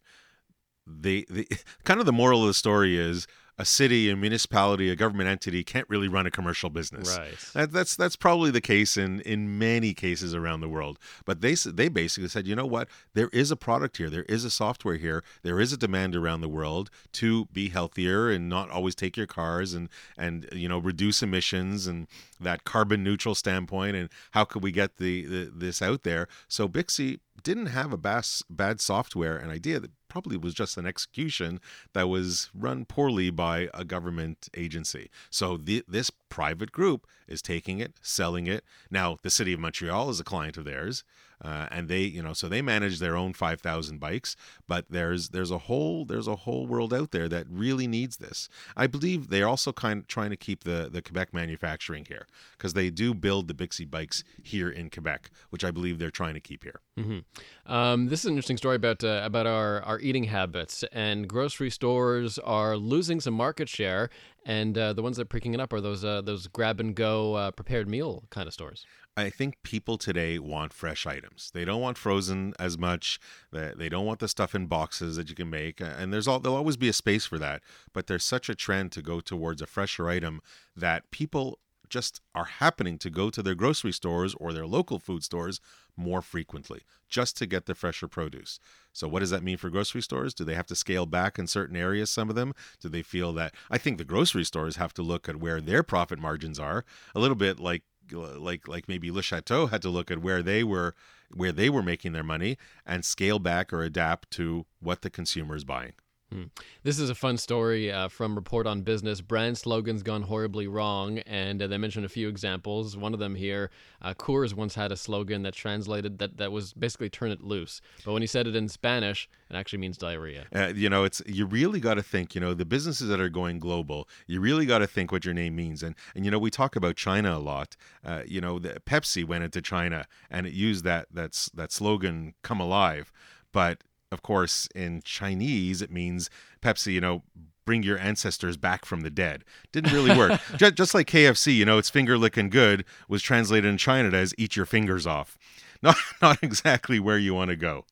The 0.85 1.25
the 1.29 1.47
kind 1.85 2.01
of 2.01 2.06
the 2.06 2.12
moral 2.12 2.41
of 2.41 2.47
the 2.47 2.53
story 2.53 2.97
is 2.97 3.25
a 3.57 3.65
city, 3.65 4.09
a 4.09 4.15
municipality, 4.15 4.89
a 4.89 4.95
government 4.95 5.30
entity 5.30 5.63
can't 5.63 5.88
really 5.89 6.07
run 6.07 6.25
a 6.25 6.31
commercial 6.31 6.69
business. 6.69 7.18
Right. 7.18 7.38
That, 7.53 7.71
that's 7.71 7.95
that's 7.95 8.15
probably 8.15 8.51
the 8.51 8.62
case 8.62 8.98
in 8.98 9.21
in 9.21 9.57
many 9.57 9.94
cases 9.94 10.33
around 10.33 10.62
the 10.62 10.69
world. 10.69 10.98
But 11.25 11.42
they 11.42 11.53
they 11.53 11.89
basically 11.89 12.30
said, 12.30 12.48
you 12.48 12.56
know 12.56 12.65
what? 12.65 12.88
There 13.13 13.30
is 13.30 13.51
a 13.51 13.56
product 13.56 13.98
here. 13.98 14.09
There 14.09 14.24
is 14.24 14.45
a 14.45 14.51
software 14.51 14.98
here. 14.98 15.24
There 15.44 15.59
is 15.59 15.74
a 15.74 15.77
demand 15.77 16.15
around 16.15 16.42
the 16.42 16.50
world 16.50 16.89
to 17.13 17.45
be 17.45 17.69
healthier 17.69 18.30
and 18.30 18.50
not 18.50 18.69
always 18.69 18.95
take 18.95 19.18
your 19.18 19.27
cars 19.27 19.74
and 19.74 19.89
and 20.18 20.48
you 20.51 20.68
know 20.68 20.80
reduce 20.80 21.21
emissions 21.21 21.88
and 21.88 22.07
that 22.39 22.63
carbon 22.63 23.03
neutral 23.03 23.36
standpoint. 23.36 23.95
And 23.95 24.09
how 24.31 24.45
could 24.45 24.63
we 24.63 24.71
get 24.71 24.98
the, 24.98 25.25
the 25.25 25.51
this 25.53 25.81
out 25.81 26.03
there? 26.03 26.27
So 26.48 26.68
Bixi 26.68 27.19
didn't 27.44 27.68
have 27.68 27.92
a 27.92 27.98
bas- 27.98 28.44
bad 28.50 28.80
software 28.80 29.38
and 29.38 29.51
idea 29.51 29.80
that 29.80 29.92
probably 30.12 30.36
was 30.36 30.54
just 30.54 30.78
an 30.78 30.86
execution 30.86 31.62
that 31.94 32.10
was 32.10 32.50
run 32.54 32.84
poorly 32.84 33.30
by 33.30 33.69
a 33.74 33.86
government 33.86 34.50
agency. 34.54 35.10
So 35.30 35.56
the, 35.56 35.86
this 35.88 36.10
private 36.10 36.74
group 36.74 37.08
is 37.30 37.42
taking 37.42 37.80
it, 37.80 37.94
selling 38.02 38.46
it. 38.46 38.66
Now, 38.90 39.18
the 39.22 39.30
city 39.30 39.54
of 39.54 39.62
Montreal 39.62 40.10
is 40.10 40.19
a 40.19 40.25
client 40.25 40.58
of 40.58 40.66
theirs. 40.66 41.06
Uh, 41.44 41.66
and 41.72 41.88
they 41.88 42.02
you 42.02 42.22
know 42.22 42.34
so 42.34 42.48
they 42.48 42.62
manage 42.62 43.00
their 43.00 43.16
own 43.16 43.34
5000 43.34 44.00
bikes 44.00 44.36
but 44.68 44.86
there's 44.92 45.30
there's 45.30 45.50
a 45.50 45.58
whole 45.58 46.06
there's 46.06 46.28
a 46.28 46.36
whole 46.36 46.68
world 46.68 46.94
out 46.94 47.10
there 47.10 47.28
that 47.28 47.48
really 47.50 47.88
needs 47.88 48.18
this 48.18 48.48
i 48.78 48.86
believe 48.86 49.30
they're 49.30 49.48
also 49.48 49.74
kind 49.74 50.02
of 50.02 50.08
trying 50.08 50.30
to 50.30 50.38
keep 50.38 50.66
the 50.66 50.88
the 50.92 51.02
quebec 51.02 51.34
manufacturing 51.34 52.06
here 52.06 52.28
because 52.58 52.74
they 52.74 52.92
do 52.92 53.16
build 53.16 53.48
the 53.48 53.56
bixi 53.56 53.90
bikes 53.90 54.24
here 54.44 54.69
in 54.69 54.92
quebec 54.92 55.31
which 55.50 55.63
i 55.63 55.72
believe 55.72 55.98
they're 55.98 56.12
trying 56.12 56.36
to 56.36 56.40
keep 56.40 56.63
here 56.63 56.80
mm-hmm. 57.00 57.72
um, 57.72 58.08
this 58.10 58.19
is 58.19 58.25
an 58.25 58.34
interesting 58.34 58.58
story 58.58 58.75
about 58.75 59.04
uh, 59.04 59.22
about 59.24 59.48
our 59.48 59.81
our 59.81 60.00
eating 60.01 60.25
habits 60.25 60.83
and 60.92 61.27
grocery 61.27 61.69
stores 61.69 62.38
are 62.39 62.77
losing 62.77 63.19
some 63.19 63.33
market 63.33 63.69
share 63.69 64.09
and 64.45 64.77
uh, 64.77 64.94
the 64.94 65.03
ones 65.03 65.18
that 65.18 65.24
are 65.24 65.25
picking 65.25 65.53
it 65.53 65.59
up 65.59 65.71
are 65.71 65.81
those 65.81 66.03
uh, 66.03 66.21
those 66.21 66.48
grab 66.48 66.80
and 66.80 66.95
go 66.95 67.36
uh, 67.36 67.51
prepared 67.51 67.88
meal 67.88 68.24
kind 68.30 68.48
of 68.48 68.53
stores. 68.53 68.86
I 69.15 69.30
think 69.30 69.62
people 69.63 69.98
today 69.98 70.39
want 70.39 70.74
fresh 70.74 71.06
items. 71.06 71.51
They 71.53 71.65
don't 71.65 71.81
want 71.81 71.98
frozen 71.98 72.53
as 72.57 72.77
much. 72.77 73.19
They 73.51 73.89
don't 73.89 74.06
want 74.06 74.19
the 74.19 74.27
stuff 74.27 74.56
in 74.56 74.68
boxes 74.68 75.18
that 75.18 75.30
you 75.30 75.36
can 75.36 75.50
make. 75.50 75.81
And 75.81 76.13
there's 76.13 76.27
all 76.27 76.39
there'll 76.39 76.57
always 76.57 76.77
be 76.77 76.89
a 76.89 76.94
space 76.94 77.25
for 77.25 77.38
that. 77.39 77.62
But 77.94 78.07
there's 78.07 78.24
such 78.24 78.50
a 78.50 78.56
trend 78.56 78.92
to 78.94 79.01
go 79.01 79.19
towards 79.19 79.62
a 79.62 79.68
fresher 79.68 80.09
item 80.09 80.42
that 80.75 81.12
people 81.12 81.59
just 81.91 82.21
are 82.33 82.45
happening 82.45 82.97
to 82.97 83.09
go 83.11 83.29
to 83.29 83.43
their 83.43 83.53
grocery 83.53 83.91
stores 83.91 84.33
or 84.39 84.53
their 84.53 84.65
local 84.65 84.97
food 84.97 85.23
stores 85.23 85.59
more 85.95 86.21
frequently 86.21 86.81
just 87.09 87.38
to 87.38 87.45
get 87.45 87.65
the 87.65 87.75
fresher 87.75 88.07
produce. 88.07 88.59
So, 88.93 89.07
what 89.07 89.19
does 89.19 89.29
that 89.29 89.43
mean 89.43 89.57
for 89.57 89.69
grocery 89.69 90.01
stores? 90.01 90.33
Do 90.33 90.43
they 90.43 90.55
have 90.55 90.65
to 90.67 90.75
scale 90.75 91.05
back 91.05 91.38
in 91.38 91.45
certain 91.45 91.75
areas, 91.75 92.09
some 92.09 92.29
of 92.29 92.35
them? 92.35 92.53
Do 92.79 92.89
they 92.89 93.03
feel 93.03 93.33
that? 93.33 93.53
I 93.69 93.77
think 93.77 93.97
the 93.97 94.05
grocery 94.05 94.45
stores 94.45 94.77
have 94.77 94.93
to 94.95 95.03
look 95.03 95.29
at 95.29 95.35
where 95.35 95.61
their 95.61 95.83
profit 95.83 96.17
margins 96.17 96.57
are, 96.57 96.83
a 97.13 97.19
little 97.19 97.35
bit 97.35 97.59
like 97.59 97.83
like 98.11 98.67
like 98.67 98.88
maybe 98.88 99.11
Le 99.11 99.21
Chateau 99.21 99.67
had 99.67 99.81
to 99.81 99.89
look 99.89 100.09
at 100.09 100.21
where 100.21 100.41
they 100.41 100.63
were 100.63 100.95
where 101.33 101.51
they 101.51 101.69
were 101.69 101.83
making 101.83 102.13
their 102.13 102.23
money 102.23 102.57
and 102.85 103.05
scale 103.05 103.39
back 103.39 103.71
or 103.71 103.83
adapt 103.83 104.31
to 104.31 104.65
what 104.79 105.01
the 105.01 105.09
consumer 105.09 105.55
is 105.55 105.63
buying. 105.63 105.93
Hmm. 106.31 106.44
This 106.83 106.98
is 106.98 107.10
a 107.10 107.16
fun 107.16 107.38
story 107.38 107.92
uh, 107.92 108.07
from 108.07 108.36
Report 108.36 108.66
on 108.66 108.83
Business. 108.83 109.19
Brand 109.19 109.57
slogans 109.57 110.01
gone 110.01 110.22
horribly 110.22 110.66
wrong, 110.66 111.19
and 111.19 111.62
uh, 111.62 111.68
they 111.68 111.78
mentioned 111.78 112.06
a 112.06 112.10
few 112.10 112.30
examples. 112.30 112.95
One 112.95 113.13
of 113.13 113.19
them 113.19 113.36
here, 113.36 113.69
uh, 114.01 114.13
Coors 114.13 114.54
once 114.54 114.75
had 114.75 114.94
a 114.94 114.95
slogan 114.95 115.44
that 115.44 115.54
translated 115.54 116.19
that 116.19 116.38
that 116.38 116.54
was 116.54 116.72
basically 116.72 117.10
"turn 117.10 117.31
it 117.31 117.42
loose," 117.42 117.81
but 118.06 118.13
when 118.13 118.22
he 118.22 118.28
said 118.28 118.48
it 118.48 118.56
in 118.56 118.69
Spanish, 118.69 119.28
it 119.50 119.57
actually 119.57 119.80
means 119.80 119.98
diarrhea. 119.98 120.45
Uh, 120.55 120.72
you 120.74 120.89
know, 120.89 121.03
it's 121.03 121.22
you 121.25 121.46
really 121.46 121.82
got 121.82 121.96
to 121.96 122.03
think. 122.03 122.34
You 122.34 122.39
know, 122.39 122.53
the 122.53 122.65
businesses 122.65 123.10
that 123.10 123.20
are 123.20 123.29
going 123.29 123.60
global, 123.60 124.08
you 124.25 124.39
really 124.39 124.65
got 124.65 124.79
to 124.79 124.88
think 124.88 125.12
what 125.12 125.25
your 125.25 125.34
name 125.34 125.58
means. 125.58 125.84
And 125.84 125.96
and 126.15 126.24
you 126.24 126.32
know, 126.32 126.39
we 126.39 126.50
talk 126.50 126.77
about 126.77 126.96
China 126.96 127.36
a 127.36 127.39
lot. 127.39 127.75
Uh, 128.05 128.24
you 128.25 128.39
know, 128.39 128.58
the, 128.58 128.82
Pepsi 128.86 129.25
went 129.25 129.44
into 129.44 129.62
China 129.62 130.05
and 130.29 130.48
it 130.48 130.53
used 130.53 130.86
that 130.86 131.08
that's 131.12 131.50
that 131.50 131.74
slogan 131.74 132.36
"Come 132.41 132.62
alive," 132.62 133.12
but 133.51 133.84
of 134.12 134.22
course, 134.22 134.68
in 134.75 135.01
Chinese, 135.03 135.82
it 135.82 135.91
means 135.91 136.30
Pepsi, 136.62 136.94
you 136.94 137.01
know, 137.01 137.24
bring 137.65 137.84
your 137.84 137.98
ancestors 137.98 138.58
back 138.58 138.86
from 138.86 139.01
the 139.01 139.10
dead. 139.10 139.44
Didn't 139.72 139.94
really 139.94 140.15
work. 140.18 140.41
just, 140.58 140.75
just 140.75 140.94
like 140.94 141.08
KFC, 141.08 141.56
you 141.56 141.65
know, 141.65 141.77
it's 141.77 141.89
finger 141.89 142.18
licking 142.18 142.50
good 142.50 142.84
was 143.08 143.22
translated 143.22 143.70
in 143.70 143.77
China 143.77 144.15
as 144.15 144.34
eat 144.38 144.56
your 144.56 144.65
fingers 144.65 145.08
off. 145.08 145.38
Not, 145.84 145.96
not 146.22 146.38
exactly 146.44 147.00
where 147.00 147.18
you 147.18 147.34
want 147.34 147.50
to 147.50 147.56
go. 147.56 147.86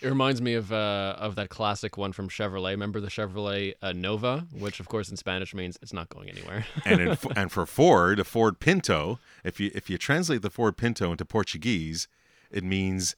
It 0.00 0.08
reminds 0.08 0.40
me 0.40 0.54
of 0.54 0.72
uh, 0.72 1.16
of 1.18 1.34
that 1.34 1.48
classic 1.48 1.96
one 1.96 2.12
from 2.12 2.28
Chevrolet. 2.28 2.70
Remember 2.70 3.00
the 3.00 3.08
Chevrolet 3.08 3.74
uh, 3.82 3.92
Nova, 3.92 4.46
which 4.56 4.78
of 4.78 4.88
course 4.88 5.08
in 5.08 5.16
Spanish 5.16 5.52
means 5.52 5.76
it's 5.82 5.92
not 5.92 6.08
going 6.08 6.30
anywhere. 6.30 6.66
and 6.84 7.00
in, 7.00 7.18
and 7.34 7.50
for 7.50 7.66
Ford, 7.66 8.20
a 8.20 8.24
Ford 8.24 8.60
Pinto, 8.60 9.18
if 9.42 9.58
you 9.58 9.72
if 9.74 9.90
you 9.90 9.98
translate 9.98 10.42
the 10.42 10.50
Ford 10.50 10.76
Pinto 10.76 11.10
into 11.10 11.24
Portuguese, 11.24 12.06
it 12.52 12.62
means 12.62 13.16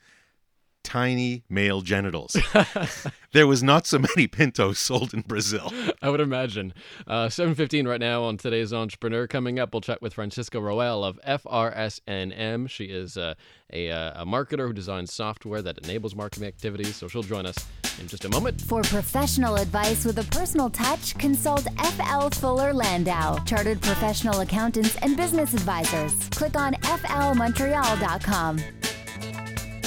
tiny 0.84 1.42
male 1.48 1.80
genitals. 1.80 2.36
there 3.32 3.46
was 3.46 3.62
not 3.62 3.86
so 3.86 3.98
many 3.98 4.28
Pintos 4.28 4.78
sold 4.78 5.12
in 5.12 5.22
Brazil. 5.22 5.72
I 6.00 6.10
would 6.10 6.20
imagine. 6.20 6.72
Uh, 7.06 7.26
7.15 7.26 7.88
right 7.88 8.00
now 8.00 8.22
on 8.22 8.36
today's 8.36 8.72
Entrepreneur. 8.72 9.26
Coming 9.26 9.58
up, 9.58 9.74
we'll 9.74 9.80
chat 9.80 10.00
with 10.00 10.14
Francisco 10.14 10.60
Roel 10.60 11.02
of 11.02 11.18
FRSNM. 11.26 12.68
She 12.68 12.84
is 12.84 13.16
uh, 13.16 13.34
a, 13.72 13.90
uh, 13.90 14.22
a 14.22 14.26
marketer 14.26 14.66
who 14.66 14.72
designs 14.72 15.12
software 15.12 15.62
that 15.62 15.78
enables 15.78 16.14
marketing 16.14 16.46
activities, 16.46 16.94
so 16.94 17.08
she'll 17.08 17.22
join 17.22 17.46
us 17.46 17.56
in 18.00 18.06
just 18.06 18.24
a 18.24 18.28
moment. 18.28 18.60
For 18.60 18.82
professional 18.82 19.56
advice 19.56 20.04
with 20.04 20.18
a 20.18 20.24
personal 20.24 20.70
touch, 20.70 21.16
consult 21.18 21.66
FL 21.78 22.28
Fuller 22.28 22.72
Landau, 22.72 23.38
chartered 23.44 23.80
professional 23.80 24.40
accountants 24.40 24.96
and 24.96 25.16
business 25.16 25.54
advisors. 25.54 26.14
Click 26.30 26.56
on 26.56 26.74
flmontreal.com. 26.74 28.58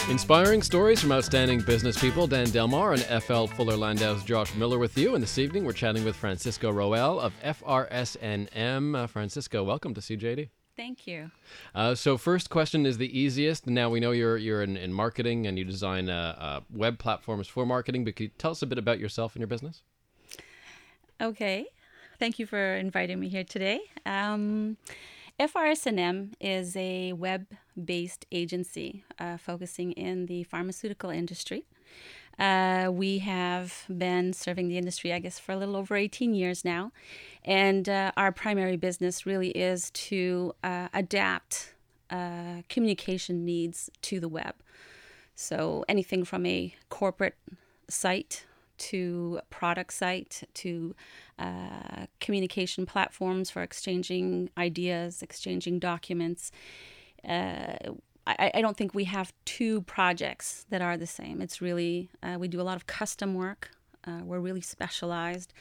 Inspiring 0.10 0.62
stories 0.62 1.02
from 1.02 1.12
outstanding 1.12 1.60
business 1.60 2.00
people. 2.00 2.28
Dan 2.28 2.50
Delmar 2.50 2.94
and 2.94 3.02
FL 3.22 3.46
Fuller 3.46 3.76
Landau's 3.76 4.24
Josh 4.24 4.56
Miller 4.56 4.80
with 4.80 4.98
you. 4.98 5.16
And 5.16 5.22
this 5.22 5.38
evening, 5.38 5.66
we're 5.66 5.74
chatting 5.74 6.06
with 6.06 6.16
Francisco 6.16 6.72
Roel 6.72 7.20
of 7.20 7.34
FRSNM. 7.44 8.96
Uh, 8.96 9.08
Francisco, 9.08 9.66
welcome 9.66 9.94
to 9.94 10.00
CJAD. 10.00 10.48
Thank 10.78 11.08
you. 11.08 11.30
Uh, 11.76 11.94
so, 11.94 12.18
first 12.18 12.50
question 12.50 12.86
is 12.86 12.98
the 12.98 13.20
easiest. 13.20 13.68
Now 13.68 13.90
we 13.90 14.00
know 14.00 14.12
you're 14.12 14.38
you're 14.38 14.64
in, 14.64 14.78
in 14.78 14.94
marketing 14.94 15.46
and 15.46 15.60
you 15.60 15.66
design 15.66 16.10
uh, 16.10 16.36
uh, 16.40 16.60
web 16.74 17.00
platforms 17.00 17.50
for 17.50 17.66
marketing. 17.66 18.06
But 18.06 18.16
can 18.16 18.24
you 18.28 18.32
tell 18.38 18.52
us 18.52 18.62
a 18.62 18.66
bit 18.66 18.78
about 18.78 19.00
yourself 19.00 19.36
and 19.36 19.42
your 19.42 19.48
business? 19.48 19.82
Okay. 21.20 21.66
Thank 22.18 22.40
you 22.40 22.46
for 22.46 22.76
inviting 22.76 23.20
me 23.20 23.28
here 23.28 23.44
today. 23.44 23.82
Um, 24.06 24.78
FRS&M 25.38 26.32
is 26.40 26.78
a 26.78 27.12
web-based 27.78 28.26
agency 28.32 29.04
uh, 29.20 29.38
focusing 29.38 29.92
in 29.94 30.26
the 30.26 30.44
pharmaceutical 30.44 31.10
industry. 31.10 31.66
Uh, 32.40 32.90
we 32.92 33.20
have 33.20 33.86
been 33.98 34.32
serving 34.32 34.68
the 34.68 34.78
industry, 34.78 35.12
I 35.12 35.20
guess, 35.20 35.40
for 35.40 35.54
a 35.54 35.58
little 35.58 35.76
over 35.76 35.96
18 35.96 36.36
years 36.36 36.64
now. 36.64 36.92
And 37.44 37.90
uh, 37.90 38.12
our 38.16 38.32
primary 38.32 38.78
business 38.78 39.26
really 39.26 39.50
is 39.50 39.90
to 39.92 40.54
uh, 40.64 40.90
adapt 40.94 41.74
uh, 42.10 42.62
communication 42.70 43.44
needs 43.44 43.90
to 44.04 44.20
the 44.20 44.30
web. 44.30 44.56
So 45.36 45.84
anything 45.90 46.24
from 46.26 46.46
a 46.46 46.76
corporate 46.90 47.36
site 47.90 48.46
to 48.78 49.40
product 49.50 49.94
site 49.94 50.44
to 50.54 50.96
uh, 51.40 52.06
communication 52.20 52.86
platforms 52.86 53.50
for 53.50 53.64
exchanging 53.64 54.52
ideas, 54.58 55.24
exchanging 55.24 55.80
documents. 55.80 56.52
Uh, 57.28 57.94
I, 58.26 58.52
I, 58.56 58.62
don't 58.62 58.76
think 58.76 58.94
we 58.94 59.06
have 59.06 59.34
two 59.46 59.82
projects 59.82 60.66
that 60.70 60.82
are 60.82 60.98
the 60.98 61.08
same. 61.08 61.42
It's 61.42 61.62
really, 61.62 62.10
uh, 62.24 62.38
we 62.40 62.48
do 62.48 62.62
a 62.62 62.64
lot 62.64 62.76
of 62.76 62.88
custom 62.88 63.36
work. 63.36 63.72
Uh, 64.06 64.22
we're 64.24 64.40
really 64.40 64.62
specialized. 64.62 65.54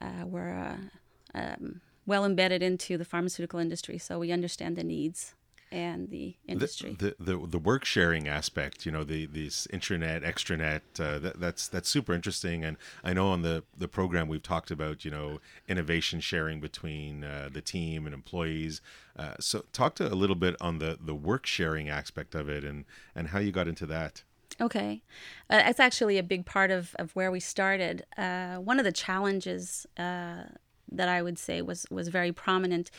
Uh, 0.00 0.24
we're 0.26 0.52
uh, 0.54 1.38
um, 1.38 1.80
well 2.06 2.24
embedded 2.24 2.62
into 2.62 2.98
the 2.98 3.04
pharmaceutical 3.04 3.60
industry, 3.60 3.98
so 3.98 4.18
we 4.18 4.32
understand 4.32 4.76
the 4.76 4.84
needs 4.84 5.34
and 5.74 6.08
the 6.10 6.36
industry. 6.46 6.96
The 6.98 7.16
the, 7.18 7.36
the, 7.36 7.46
the 7.46 7.58
work 7.58 7.84
sharing 7.84 8.28
aspect, 8.28 8.86
you 8.86 8.92
know, 8.92 9.02
the 9.04 9.26
these 9.26 9.66
intranet, 9.72 10.22
extranet, 10.22 10.80
uh, 10.98 11.18
that, 11.18 11.40
that's 11.40 11.68
that's 11.68 11.88
super 11.88 12.14
interesting. 12.14 12.64
And 12.64 12.76
I 13.02 13.12
know 13.12 13.28
on 13.28 13.42
the 13.42 13.64
the 13.76 13.88
program 13.88 14.28
we've 14.28 14.42
talked 14.42 14.70
about, 14.70 15.04
you 15.04 15.10
know, 15.10 15.40
innovation 15.68 16.20
sharing 16.20 16.60
between 16.60 17.24
uh, 17.24 17.50
the 17.52 17.60
team 17.60 18.06
and 18.06 18.14
employees. 18.14 18.80
Uh, 19.16 19.34
so 19.40 19.64
talk 19.72 19.96
to 19.96 20.06
a 20.06 20.14
little 20.14 20.36
bit 20.36 20.54
on 20.60 20.78
the 20.78 20.96
the 21.00 21.14
work 21.14 21.44
sharing 21.44 21.88
aspect 21.88 22.34
of 22.34 22.48
it 22.48 22.64
and 22.64 22.84
and 23.14 23.28
how 23.28 23.40
you 23.40 23.50
got 23.50 23.66
into 23.66 23.86
that. 23.86 24.22
Okay. 24.60 25.02
Uh, 25.50 25.62
it's 25.66 25.80
actually 25.80 26.16
a 26.16 26.22
big 26.22 26.46
part 26.46 26.70
of, 26.70 26.94
of 27.00 27.10
where 27.16 27.32
we 27.32 27.40
started. 27.40 28.04
Uh, 28.16 28.56
one 28.56 28.78
of 28.78 28.84
the 28.84 28.92
challenges 28.92 29.84
uh, 29.98 30.44
that 30.90 31.08
I 31.08 31.22
would 31.22 31.38
say 31.38 31.62
was 31.62 31.86
was 31.90 32.08
very 32.08 32.32
prominent 32.32 32.90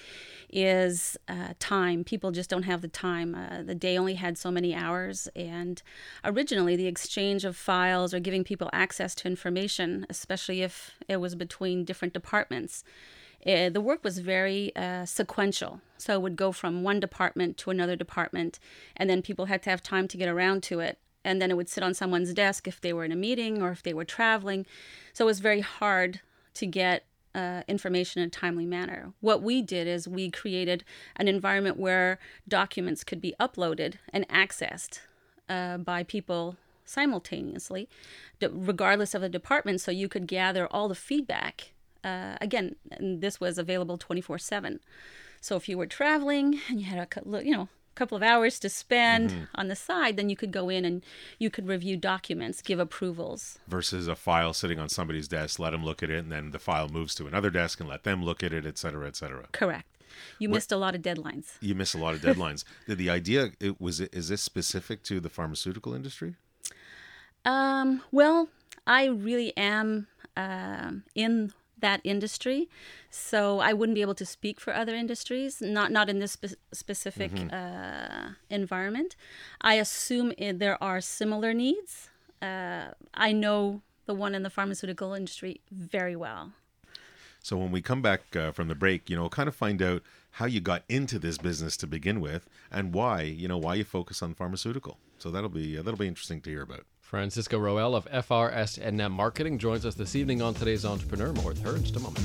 is 0.50 1.18
uh, 1.28 1.54
time. 1.60 2.04
People 2.04 2.32
just 2.32 2.50
don't 2.50 2.64
have 2.64 2.82
the 2.82 2.88
time. 2.88 3.36
Uh, 3.36 3.64
the 3.64 3.76
day 3.76 3.98
only 3.98 4.16
had 4.16 4.38
so 4.38 4.52
many 4.52 4.74
hours, 4.76 5.28
and 5.36 5.82
originally 6.24 6.76
the 6.76 6.88
exchange 6.88 7.46
of 7.46 7.56
files 7.56 8.14
or 8.14 8.20
giving 8.20 8.44
people 8.44 8.70
access 8.74 9.16
to 9.16 9.28
information, 9.28 10.06
especially 10.10 10.62
if 10.62 10.92
it 11.08 11.18
was 11.18 11.36
between 11.36 11.86
different 11.86 12.14
departments. 12.14 12.84
Uh, 13.46 13.70
the 13.70 13.82
work 13.82 14.04
was 14.04 14.20
very 14.20 14.76
uh, 14.76 15.06
sequential. 15.06 15.80
So 15.98 16.14
it 16.14 16.22
would 16.22 16.36
go 16.36 16.52
from 16.52 16.82
one 16.82 17.00
department 17.00 17.58
to 17.58 17.70
another 17.70 17.96
department, 17.96 18.60
and 18.98 19.10
then 19.10 19.22
people 19.22 19.46
had 19.46 19.62
to 19.64 19.70
have 19.70 19.84
time 19.84 20.08
to 20.10 20.18
get 20.18 20.28
around 20.28 20.64
to 20.64 20.80
it. 20.80 20.98
And 21.24 21.42
then 21.42 21.50
it 21.50 21.58
would 21.58 21.70
sit 21.70 21.84
on 21.84 21.94
someone's 21.94 22.34
desk 22.34 22.68
if 22.68 22.82
they 22.82 22.94
were 22.94 23.04
in 23.04 23.12
a 23.12 23.16
meeting 23.16 23.62
or 23.62 23.72
if 23.72 23.82
they 23.82 23.94
were 23.94 24.06
traveling. 24.06 24.66
So 25.14 25.26
it 25.26 25.28
was 25.28 25.40
very 25.40 25.62
hard 25.62 26.22
to 26.56 26.66
get 26.66 27.06
uh, 27.36 27.64
information 27.68 28.22
in 28.22 28.28
a 28.28 28.32
timely 28.32 28.66
manner. 28.66 29.12
What 29.20 29.44
we 29.44 29.62
did 29.62 29.88
is 29.88 30.08
we 30.08 30.32
created 30.32 30.84
an 31.18 31.28
environment 31.28 31.78
where 31.78 32.18
documents 32.48 33.04
could 33.04 33.20
be 33.20 33.36
uploaded 33.40 33.96
and 34.14 34.28
accessed 34.30 35.00
uh, 35.50 35.78
by 35.78 36.04
people 36.04 36.56
simultaneously, 36.86 37.90
regardless 38.42 39.14
of 39.14 39.22
the 39.22 39.30
department, 39.30 39.82
so 39.82 39.92
you 39.92 40.08
could 40.08 40.28
gather 40.28 40.68
all 40.68 40.88
the 40.88 40.96
feedback. 40.96 41.74
Uh, 42.04 42.38
again, 42.40 42.76
this 43.00 43.40
was 43.40 43.58
available 43.58 43.98
24 43.98 44.38
7. 44.38 44.80
So 45.42 45.56
if 45.56 45.68
you 45.68 45.78
were 45.78 45.88
traveling 45.88 46.60
and 46.70 46.80
you 46.80 46.86
had 46.88 47.00
a 47.00 47.44
you 47.44 47.52
know 47.52 47.68
couple 47.96 48.16
of 48.16 48.24
hours 48.24 48.60
to 48.60 48.70
spend 48.70 49.32
mm-hmm. 49.32 49.44
on 49.56 49.68
the 49.68 49.76
side, 49.76 50.18
then 50.18 50.30
you 50.30 50.36
could 50.36 50.52
go 50.52 50.70
in 50.70 50.86
and 50.86 51.04
you 51.40 51.50
could 51.50 51.68
review 51.68 51.98
documents, 51.98 52.62
give 52.62 52.80
approvals. 52.80 53.58
Versus 53.68 54.08
a 54.08 54.16
file 54.16 54.54
sitting 54.54 54.80
on 54.80 54.90
somebody's 54.90 55.28
desk, 55.28 55.60
let 55.60 55.72
them 55.72 55.84
look 55.84 56.04
at 56.04 56.10
it, 56.10 56.20
and 56.20 56.32
then 56.32 56.52
the 56.52 56.60
file 56.60 56.90
moves 56.90 57.16
to 57.16 57.28
another 57.28 57.50
desk 57.50 57.80
and 57.80 57.90
let 57.90 58.04
them 58.04 58.24
look 58.24 58.44
at 58.44 58.54
it, 58.54 58.66
et 58.66 58.78
cetera, 58.78 59.08
et 59.08 59.16
cetera. 59.16 59.48
Correct. 59.52 59.88
You 60.40 60.50
what, 60.50 60.56
missed 60.56 60.72
a 60.72 60.78
lot 60.78 60.96
of 60.96 61.02
deadlines. 61.02 61.54
You 61.62 61.76
missed 61.76 61.96
a 61.96 61.98
lot 61.98 62.14
of 62.14 62.22
deadlines. 62.22 62.64
Did 62.88 62.98
the 62.98 63.10
idea 63.10 63.52
it 63.60 63.82
was 63.82 64.00
is 64.00 64.30
this 64.30 64.42
specific 64.42 65.04
to 65.04 65.20
the 65.20 65.30
pharmaceutical 65.30 65.94
industry? 65.94 66.36
Um, 67.44 68.02
well, 68.12 68.50
I 68.88 69.06
really 69.06 69.56
am 69.58 70.08
uh, 70.36 70.92
in 71.14 71.54
that 71.88 72.00
industry. 72.04 72.60
So 73.10 73.40
I 73.70 73.72
wouldn't 73.78 73.96
be 73.96 74.06
able 74.08 74.20
to 74.24 74.26
speak 74.26 74.60
for 74.64 74.72
other 74.82 74.96
industries, 75.04 75.62
not 75.62 75.88
not 75.98 76.06
in 76.10 76.18
this 76.24 76.34
spe- 76.38 76.62
specific 76.84 77.32
mm-hmm. 77.32 77.54
uh, 77.60 78.28
environment. 78.50 79.12
I 79.72 79.74
assume 79.86 80.28
it, 80.38 80.60
there 80.60 80.78
are 80.90 81.00
similar 81.02 81.52
needs. 81.54 81.94
Uh, 82.42 82.86
I 83.28 83.30
know 83.44 83.82
the 84.10 84.16
one 84.26 84.36
in 84.38 84.44
the 84.44 84.50
pharmaceutical 84.50 85.10
industry 85.20 85.54
very 85.72 86.18
well. 86.26 86.44
So 87.48 87.58
when 87.58 87.72
we 87.72 87.82
come 87.82 88.02
back 88.02 88.22
uh, 88.36 88.52
from 88.52 88.68
the 88.70 88.76
break, 88.76 89.10
you 89.10 89.16
know, 89.16 89.30
kind 89.30 89.48
of 89.48 89.56
find 89.56 89.80
out 89.82 90.02
how 90.40 90.48
you 90.48 90.60
got 90.60 90.82
into 90.90 91.20
this 91.20 91.38
business 91.38 91.78
to 91.78 91.88
begin 91.88 92.20
with 92.20 92.44
and 92.72 92.94
why, 92.94 93.22
you 93.22 93.48
know, 93.48 93.60
why 93.66 93.76
you 93.76 93.84
focus 93.84 94.24
on 94.24 94.34
pharmaceutical. 94.34 94.98
So 95.20 95.30
that'll 95.32 95.56
be 95.64 95.78
uh, 95.78 95.84
that'll 95.84 96.04
be 96.06 96.08
interesting 96.14 96.42
to 96.42 96.50
hear 96.50 96.64
about. 96.64 96.86
Francisco 97.06 97.60
Roel 97.60 97.96
of 97.96 98.06
FRS&M 98.06 99.12
Marketing 99.12 99.60
joins 99.60 99.86
us 99.86 99.94
this 99.94 100.16
evening 100.16 100.42
on 100.42 100.56
today's 100.56 100.84
Entrepreneur. 100.86 101.32
More 101.34 101.50
with 101.50 101.62
her 101.62 101.76
in 101.76 101.84
just 101.84 101.96
a 101.96 102.00
moment. 102.00 102.20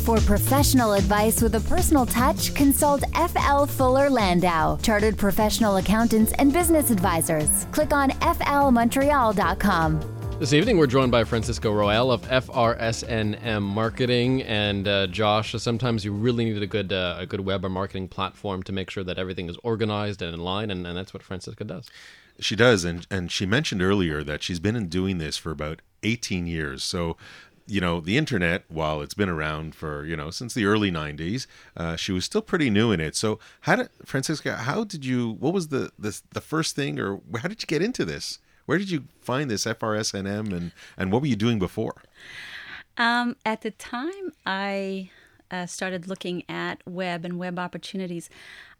For 0.00 0.16
professional 0.20 0.94
advice 0.94 1.42
with 1.42 1.56
a 1.56 1.60
personal 1.60 2.06
touch, 2.06 2.54
consult 2.54 3.04
FL 3.12 3.66
Fuller 3.66 4.08
Landau, 4.08 4.78
Chartered 4.78 5.18
Professional 5.18 5.76
Accountants 5.76 6.32
and 6.38 6.54
Business 6.54 6.90
Advisors. 6.90 7.66
Click 7.70 7.92
on 7.92 8.10
flmontreal.com. 8.10 10.00
This 10.40 10.54
evening, 10.54 10.78
we're 10.78 10.86
joined 10.86 11.12
by 11.12 11.24
Francisco 11.24 11.70
Roel 11.70 12.10
of 12.10 12.22
FRS&M 12.22 13.62
Marketing, 13.62 14.42
and 14.42 14.88
uh, 14.88 15.06
Josh. 15.08 15.52
Sometimes 15.52 16.02
you 16.02 16.12
really 16.12 16.46
need 16.46 16.62
a 16.62 16.66
good 16.66 16.94
uh, 16.94 17.16
a 17.18 17.26
good 17.26 17.40
web 17.40 17.64
or 17.64 17.68
marketing 17.68 18.08
platform 18.08 18.62
to 18.62 18.72
make 18.72 18.88
sure 18.88 19.04
that 19.04 19.18
everything 19.18 19.50
is 19.50 19.58
organized 19.62 20.22
and 20.22 20.32
in 20.32 20.40
line, 20.40 20.70
and, 20.70 20.86
and 20.86 20.96
that's 20.96 21.12
what 21.12 21.22
Francisco 21.22 21.64
does. 21.64 21.88
She 22.40 22.56
does, 22.56 22.84
and 22.84 23.06
and 23.10 23.30
she 23.30 23.46
mentioned 23.46 23.82
earlier 23.82 24.22
that 24.24 24.42
she's 24.42 24.60
been 24.60 24.76
in 24.76 24.88
doing 24.88 25.18
this 25.18 25.36
for 25.36 25.50
about 25.50 25.82
18 26.02 26.46
years. 26.46 26.82
So 26.82 27.16
you 27.66 27.80
know 27.80 28.00
the 28.00 28.18
internet 28.18 28.64
while 28.68 29.00
it's 29.00 29.14
been 29.14 29.30
around 29.30 29.74
for 29.74 30.04
you 30.04 30.14
know 30.14 30.30
since 30.30 30.52
the 30.52 30.66
early 30.66 30.90
90s 30.90 31.46
uh, 31.78 31.96
she 31.96 32.12
was 32.12 32.22
still 32.26 32.42
pretty 32.42 32.68
new 32.68 32.92
in 32.92 33.00
it 33.00 33.16
so 33.16 33.38
how 33.62 33.74
did 33.74 33.88
francisca 34.04 34.54
how 34.54 34.84
did 34.84 35.02
you 35.02 35.30
what 35.40 35.54
was 35.54 35.68
the 35.68 35.90
the, 35.98 36.20
the 36.34 36.42
first 36.42 36.76
thing 36.76 37.00
or 37.00 37.22
how 37.38 37.48
did 37.48 37.62
you 37.62 37.66
get 37.66 37.80
into 37.80 38.04
this 38.04 38.38
where 38.66 38.78
did 38.78 38.90
you 38.90 39.04
find 39.20 39.50
this 39.50 39.64
FRS&M 39.64 40.52
and, 40.52 40.72
and 40.96 41.12
what 41.12 41.22
were 41.22 41.28
you 41.28 41.36
doing 41.36 41.58
before? 41.58 42.02
Um, 42.96 43.36
at 43.44 43.62
the 43.62 43.70
time 43.70 44.32
I 44.46 45.10
uh, 45.50 45.66
started 45.66 46.08
looking 46.08 46.44
at 46.48 46.80
web 46.86 47.24
and 47.24 47.38
web 47.38 47.58
opportunities, 47.58 48.30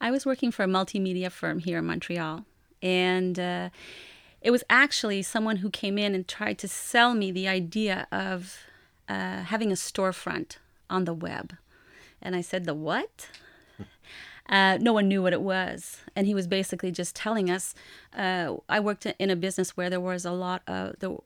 I 0.00 0.10
was 0.10 0.24
working 0.24 0.50
for 0.50 0.62
a 0.62 0.68
multimedia 0.68 1.30
firm 1.30 1.58
here 1.58 1.78
in 1.78 1.86
Montreal. 1.86 2.44
And 2.82 3.38
uh, 3.38 3.70
it 4.42 4.50
was 4.50 4.64
actually 4.68 5.22
someone 5.22 5.56
who 5.56 5.70
came 5.70 5.98
in 5.98 6.14
and 6.14 6.26
tried 6.26 6.58
to 6.58 6.68
sell 6.68 7.14
me 7.14 7.30
the 7.30 7.48
idea 7.48 8.06
of 8.12 8.58
uh, 9.08 9.42
having 9.42 9.70
a 9.70 9.76
storefront 9.76 10.58
on 10.90 11.04
the 11.04 11.14
web. 11.14 11.56
And 12.20 12.36
I 12.36 12.40
said, 12.40 12.64
The 12.64 12.74
what? 12.74 13.28
Uh, 14.46 14.76
no 14.78 14.92
one 14.92 15.08
knew 15.08 15.22
what 15.22 15.32
it 15.32 15.40
was. 15.40 16.02
And 16.14 16.26
he 16.26 16.34
was 16.34 16.46
basically 16.46 16.92
just 16.92 17.16
telling 17.16 17.50
us. 17.50 17.74
Uh, 18.14 18.56
I 18.68 18.78
worked 18.78 19.06
in 19.06 19.30
a 19.30 19.36
business 19.36 19.74
where 19.74 19.88
there 19.88 20.00
was 20.00 20.26
a 20.26 20.32
lot 20.32 20.60
of 20.66 20.96
there, 20.98 21.16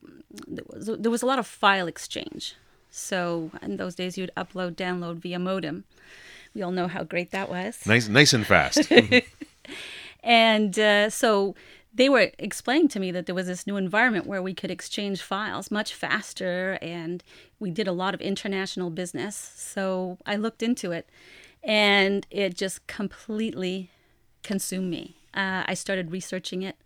there, 0.46 0.64
was, 0.68 0.86
there 0.86 1.10
was 1.10 1.22
a 1.22 1.26
lot 1.26 1.40
of 1.40 1.46
file 1.46 1.88
exchange. 1.88 2.54
So 2.90 3.50
in 3.60 3.76
those 3.76 3.94
days, 3.96 4.16
you'd 4.16 4.30
upload, 4.36 4.76
download 4.76 5.16
via 5.16 5.38
modem. 5.38 5.84
We 6.54 6.62
all 6.62 6.70
know 6.70 6.88
how 6.88 7.04
great 7.04 7.30
that 7.32 7.48
was. 7.48 7.86
Nice, 7.86 8.08
nice 8.08 8.32
and 8.32 8.46
fast. 8.46 8.90
and 10.28 10.78
uh, 10.78 11.08
so 11.08 11.54
they 11.92 12.10
were 12.10 12.30
explaining 12.38 12.88
to 12.88 13.00
me 13.00 13.10
that 13.10 13.24
there 13.24 13.34
was 13.34 13.46
this 13.46 13.66
new 13.66 13.78
environment 13.78 14.26
where 14.26 14.42
we 14.42 14.52
could 14.52 14.70
exchange 14.70 15.22
files 15.22 15.70
much 15.70 15.94
faster, 15.94 16.78
and 16.82 17.24
we 17.58 17.70
did 17.70 17.88
a 17.88 17.92
lot 17.92 18.12
of 18.12 18.20
international 18.20 18.90
business. 18.90 19.34
So 19.56 20.18
I 20.26 20.36
looked 20.36 20.62
into 20.62 20.92
it 20.92 21.08
and 21.64 22.26
it 22.30 22.54
just 22.54 22.86
completely 22.86 23.90
consumed 24.42 24.90
me. 24.90 25.16
Uh, 25.32 25.64
I 25.66 25.72
started 25.72 26.12
researching 26.12 26.62
it. 26.62 26.76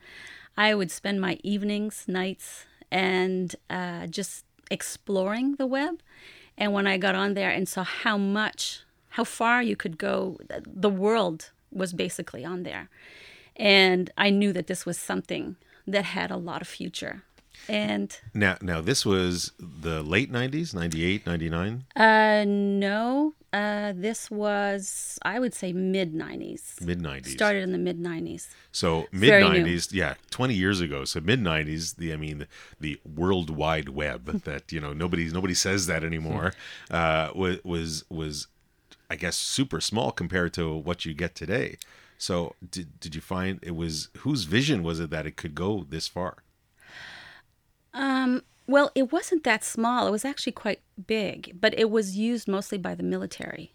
I 0.56 0.75
would 0.75 0.92
spend 0.92 1.20
my 1.20 1.38
evenings, 1.42 2.04
nights, 2.06 2.64
and 2.90 3.56
uh, 3.68 4.06
just 4.06 4.44
exploring 4.70 5.56
the 5.56 5.66
web. 5.66 6.00
And 6.56 6.72
when 6.72 6.87
I 6.87 6.96
got 6.96 7.16
on 7.16 7.34
there 7.34 7.50
and 7.50 7.68
saw 7.68 7.82
how 7.82 8.16
much, 8.16 8.84
how 9.11 9.25
far 9.25 9.62
you 9.62 9.75
could 9.75 9.99
go, 9.99 10.38
the 10.64 10.90
world 10.90 11.50
was 11.72 11.92
basically 11.92 12.44
on 12.44 12.62
there. 12.62 12.88
And 13.56 14.11
I 14.16 14.30
knew 14.30 14.52
that 14.52 14.66
this 14.66 14.87
was 14.87 14.99
something 14.99 15.56
that 15.87 16.04
had 16.04 16.30
a 16.30 16.37
lot 16.37 16.62
of 16.62 16.68
future. 16.68 17.23
And 17.68 18.16
Now, 18.35 18.56
now 18.61 18.80
this 18.80 19.06
was 19.06 19.52
the 19.59 20.02
late 20.02 20.32
90s, 20.32 20.75
98, 20.75 21.26
99, 21.26 21.85
uh, 21.94 22.44
no, 22.47 23.35
uh, 23.52 23.92
this 23.94 24.30
was 24.30 25.18
I 25.23 25.38
would 25.38 25.52
say 25.52 25.73
mid 25.73 26.14
'90s. 26.14 26.80
mid 26.80 27.00
90s. 27.00 27.26
Started 27.28 27.62
in 27.62 27.73
the 27.73 27.78
mid 27.78 28.00
'90s. 28.00 28.49
So 28.73 29.06
mid 29.12 29.30
90s, 29.30 29.92
yeah, 29.92 30.14
20 30.30 30.54
years 30.54 30.80
ago. 30.80 31.04
So 31.04 31.21
mid 31.21 31.40
90s, 31.40 31.97
the 31.97 32.14
I 32.14 32.16
mean 32.16 32.38
the, 32.38 32.47
the 32.80 33.00
World 33.04 33.50
Wide 33.50 33.90
Web 33.90 34.25
that 34.44 34.73
you 34.73 34.80
know 34.80 34.94
nobody 34.94 35.28
nobody 35.30 35.54
says 35.54 35.87
that 35.87 36.02
anymore 36.02 36.54
uh, 36.90 37.30
was 37.35 37.59
was 37.62 38.04
was 38.09 38.47
I 39.11 39.16
guess 39.16 39.37
super 39.37 39.80
small 39.82 40.12
compared 40.12 40.54
to 40.54 40.75
what 40.75 41.04
you 41.04 41.12
get 41.12 41.35
today. 41.35 41.76
So 42.23 42.55
did 42.71 43.00
did 43.00 43.17
you 43.17 43.21
find 43.21 43.59
it 43.62 43.75
was 43.75 44.09
whose 44.19 44.45
vision 44.45 44.85
was 44.85 45.00
it 45.00 45.11
that 45.11 45.26
it 45.26 45.37
could 45.37 45.57
go 45.57 45.85
this 45.88 46.07
far? 46.07 46.45
Um, 47.93 48.43
well, 48.69 48.93
it 48.95 49.11
wasn't 49.11 49.43
that 49.43 49.64
small. 49.64 50.07
It 50.07 50.12
was 50.12 50.25
actually 50.25 50.52
quite 50.52 50.81
big, 51.09 51.57
but 51.61 51.76
it 51.76 51.91
was 51.91 52.17
used 52.17 52.47
mostly 52.47 52.79
by 52.79 52.95
the 52.95 53.02
military. 53.02 53.73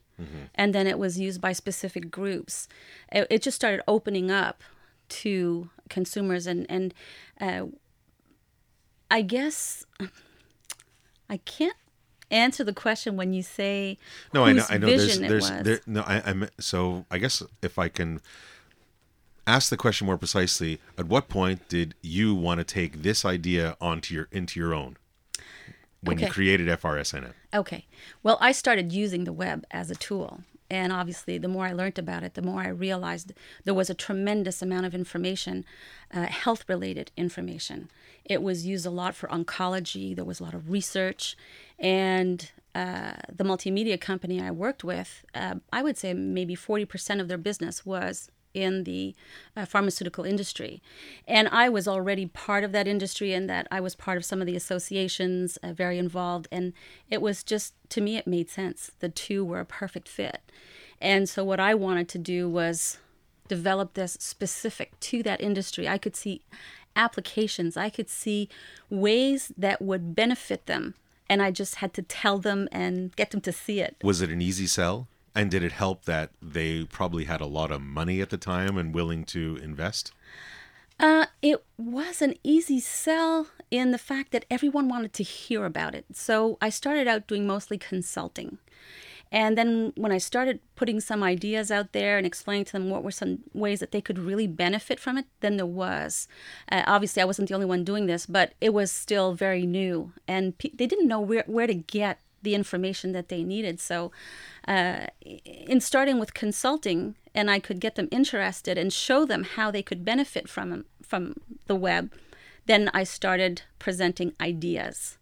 And 0.55 0.73
then 0.73 0.87
it 0.87 0.97
was 0.97 1.19
used 1.19 1.41
by 1.41 1.51
specific 1.51 2.09
groups. 2.09 2.69
It, 3.11 3.27
it 3.29 3.41
just 3.41 3.57
started 3.57 3.83
opening 3.85 4.31
up 4.31 4.63
to 5.09 5.69
consumers. 5.89 6.47
And, 6.47 6.65
and 6.69 6.93
uh, 7.41 7.65
I 9.11 9.23
guess 9.23 9.85
I 11.29 11.37
can't 11.37 11.75
answer 12.31 12.63
the 12.63 12.73
question 12.73 13.15
when 13.15 13.33
you 13.33 13.43
say 13.43 13.97
No, 14.33 14.45
I 14.45 14.53
know, 14.53 14.65
I 14.69 14.77
know. 14.77 14.87
There's, 14.87 15.19
there's, 15.19 15.49
there. 15.49 15.79
No, 15.85 16.01
I, 16.01 16.21
I'm. 16.25 16.49
So 16.59 17.05
I 17.09 17.17
guess 17.17 17.43
if 17.61 17.79
I 17.79 17.89
can 17.89 18.21
ask 19.45 19.69
the 19.69 19.77
question 19.77 20.05
more 20.05 20.17
precisely, 20.17 20.79
at 20.97 21.07
what 21.07 21.29
point 21.29 21.67
did 21.69 21.95
you 22.01 22.35
want 22.35 22.59
to 22.59 22.63
take 22.63 23.01
this 23.01 23.23
idea 23.25 23.77
onto 23.79 24.13
your 24.13 24.27
into 24.31 24.59
your 24.59 24.73
own 24.73 24.97
when 26.01 26.19
you 26.19 26.29
created 26.29 26.67
FRSNM? 26.67 27.33
Okay. 27.53 27.85
Well, 28.23 28.37
I 28.39 28.51
started 28.51 28.91
using 28.91 29.23
the 29.23 29.33
web 29.33 29.65
as 29.71 29.89
a 29.89 29.95
tool. 29.95 30.41
And 30.69 30.91
obviously, 30.91 31.37
the 31.37 31.47
more 31.47 31.65
I 31.65 31.71
learned 31.71 31.97
about 31.97 32.23
it, 32.23 32.33
the 32.33 32.41
more 32.41 32.61
I 32.61 32.67
realized 32.67 33.31
there 33.63 33.73
was 33.73 33.89
a 33.89 33.93
tremendous 33.93 34.61
amount 34.61 34.85
of 34.85 34.93
information, 34.93 35.63
uh, 36.13 36.25
health 36.25 36.65
related 36.67 37.11
information. 37.15 37.89
It 38.25 38.41
was 38.41 38.65
used 38.65 38.85
a 38.85 38.89
lot 38.89 39.15
for 39.15 39.29
oncology, 39.29 40.13
there 40.13 40.25
was 40.25 40.41
a 40.41 40.43
lot 40.43 40.53
of 40.53 40.69
research. 40.69 41.37
And 41.79 42.49
uh, 42.73 43.13
the 43.33 43.43
multimedia 43.43 43.99
company 43.99 44.41
I 44.41 44.51
worked 44.51 44.83
with, 44.83 45.23
uh, 45.33 45.55
I 45.71 45.81
would 45.81 45.97
say 45.97 46.13
maybe 46.13 46.55
40% 46.55 47.19
of 47.19 47.27
their 47.27 47.37
business 47.37 47.85
was 47.85 48.29
in 48.53 48.83
the 48.85 49.15
uh, 49.55 49.65
pharmaceutical 49.65 50.23
industry. 50.23 50.81
And 51.27 51.47
I 51.49 51.69
was 51.69 51.87
already 51.87 52.25
part 52.25 52.63
of 52.63 52.71
that 52.71 52.87
industry 52.87 53.33
and 53.33 53.49
that 53.49 53.67
I 53.69 53.79
was 53.79 53.95
part 53.95 54.17
of 54.17 54.25
some 54.25 54.41
of 54.41 54.47
the 54.47 54.55
associations, 54.55 55.57
uh, 55.57 55.73
very 55.73 55.97
involved. 55.97 56.47
And 56.51 56.73
it 57.09 57.21
was 57.21 57.43
just, 57.43 57.73
to 57.89 58.01
me, 58.01 58.17
it 58.17 58.27
made 58.27 58.49
sense. 58.49 58.91
The 58.99 59.09
two 59.09 59.45
were 59.45 59.59
a 59.59 59.65
perfect 59.65 60.09
fit. 60.09 60.41
And 60.99 61.29
so 61.29 61.43
what 61.43 61.59
I 61.59 61.75
wanted 61.75 62.09
to 62.09 62.17
do 62.17 62.49
was 62.49 62.97
develop 63.47 63.93
this 63.93 64.17
specific 64.19 64.99
to 64.99 65.23
that 65.23 65.39
industry. 65.39 65.87
I 65.87 65.97
could 65.97 66.15
see 66.15 66.41
applications, 66.95 67.77
I 67.77 67.89
could 67.89 68.09
see 68.09 68.49
ways 68.89 69.51
that 69.55 69.81
would 69.81 70.15
benefit 70.15 70.65
them. 70.65 70.95
And 71.29 71.41
I 71.41 71.51
just 71.51 71.75
had 71.75 71.93
to 71.95 72.01
tell 72.01 72.39
them 72.39 72.67
and 72.71 73.15
get 73.15 73.31
them 73.31 73.41
to 73.41 73.51
see 73.51 73.79
it. 73.79 73.97
Was 74.01 74.21
it 74.21 74.29
an 74.29 74.41
easy 74.41 74.67
sell? 74.67 75.07
And 75.35 75.51
did 75.51 75.61
it 75.61 75.73
help 75.73 76.05
that 76.05 76.31
they 76.41 76.85
probably 76.85 77.25
had 77.25 77.41
a 77.41 77.45
lot 77.45 77.69
of 77.69 77.81
money 77.81 78.21
at 78.21 78.29
the 78.29 78.37
time 78.37 78.77
and 78.77 78.93
willing 78.93 79.23
to 79.25 79.59
invest? 79.61 80.11
Uh, 80.99 81.27
it 81.41 81.63
was 81.77 82.21
an 82.21 82.33
easy 82.43 82.79
sell 82.79 83.47
in 83.69 83.91
the 83.91 83.99
fact 83.99 84.31
that 84.31 84.45
everyone 84.49 84.87
wanted 84.87 85.13
to 85.13 85.23
hear 85.23 85.65
about 85.65 85.93
it. 85.93 86.05
So 86.13 86.57
I 86.59 86.69
started 86.69 87.07
out 87.07 87.27
doing 87.27 87.45
mostly 87.45 87.77
consulting. 87.77 88.57
And 89.31 89.57
then 89.57 89.93
when 89.95 90.11
I 90.11 90.17
started 90.17 90.59
putting 90.75 90.99
some 90.99 91.23
ideas 91.23 91.71
out 91.71 91.91
there 91.91 92.17
and 92.17 92.25
explaining 92.25 92.65
to 92.65 92.71
them 92.71 92.89
what 92.89 93.03
were 93.03 93.11
some 93.11 93.39
ways 93.53 93.79
that 93.79 93.91
they 93.91 94.01
could 94.01 94.19
really 94.19 94.47
benefit 94.47 94.99
from 94.99 95.17
it, 95.17 95.25
then 95.41 95.57
there 95.57 95.65
was. 95.65 96.27
Uh, 96.71 96.83
obviously, 96.87 97.21
I 97.21 97.25
wasn't 97.25 97.49
the 97.49 97.55
only 97.55 97.65
one 97.65 97.83
doing 97.83 98.05
this, 98.05 98.25
but 98.25 98.53
it 98.61 98.73
was 98.73 98.91
still 98.91 99.33
very 99.33 99.65
new. 99.65 100.13
And 100.27 100.57
pe- 100.57 100.71
they 100.73 100.87
didn't 100.87 101.07
know 101.07 101.19
where, 101.19 101.43
where 101.47 101.67
to 101.67 101.73
get 101.73 102.19
the 102.41 102.55
information 102.55 103.11
that 103.11 103.29
they 103.29 103.43
needed. 103.43 103.79
So, 103.79 104.11
uh, 104.67 105.07
in 105.21 105.81
starting 105.81 106.19
with 106.19 106.33
consulting, 106.33 107.15
and 107.33 107.51
I 107.51 107.59
could 107.59 107.79
get 107.79 107.95
them 107.95 108.07
interested 108.11 108.77
and 108.77 108.91
show 108.91 109.25
them 109.25 109.43
how 109.43 109.71
they 109.71 109.83
could 109.83 110.05
benefit 110.05 110.47
from 110.49 110.85
from 111.01 111.35
the 111.67 111.75
web, 111.75 112.11
then 112.65 112.89
I 112.93 113.03
started 113.03 113.61
presenting 113.79 114.33
ideas. 114.41 115.16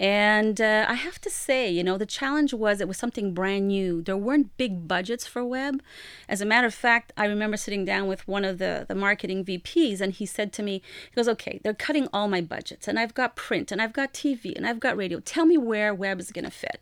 And 0.00 0.62
uh, 0.62 0.86
I 0.88 0.94
have 0.94 1.20
to 1.20 1.28
say, 1.28 1.70
you 1.70 1.84
know, 1.84 1.98
the 1.98 2.06
challenge 2.06 2.54
was 2.54 2.80
it 2.80 2.88
was 2.88 2.96
something 2.96 3.34
brand 3.34 3.68
new. 3.68 4.00
There 4.00 4.16
weren't 4.16 4.56
big 4.56 4.88
budgets 4.88 5.26
for 5.26 5.44
web. 5.44 5.82
As 6.26 6.40
a 6.40 6.46
matter 6.46 6.66
of 6.66 6.72
fact, 6.72 7.12
I 7.18 7.26
remember 7.26 7.58
sitting 7.58 7.84
down 7.84 8.08
with 8.08 8.26
one 8.26 8.42
of 8.46 8.56
the, 8.56 8.86
the 8.88 8.94
marketing 8.94 9.44
VPs, 9.44 10.00
and 10.00 10.14
he 10.14 10.24
said 10.24 10.54
to 10.54 10.62
me, 10.62 10.80
he 11.10 11.14
goes, 11.14 11.28
okay, 11.28 11.60
they're 11.62 11.74
cutting 11.74 12.08
all 12.14 12.28
my 12.28 12.40
budgets, 12.40 12.88
and 12.88 12.98
I've 12.98 13.12
got 13.12 13.36
print, 13.36 13.70
and 13.70 13.82
I've 13.82 13.92
got 13.92 14.14
TV, 14.14 14.56
and 14.56 14.66
I've 14.66 14.80
got 14.80 14.96
radio. 14.96 15.20
Tell 15.20 15.44
me 15.44 15.58
where 15.58 15.92
web 15.92 16.18
is 16.18 16.32
going 16.32 16.46
to 16.46 16.50
fit. 16.50 16.80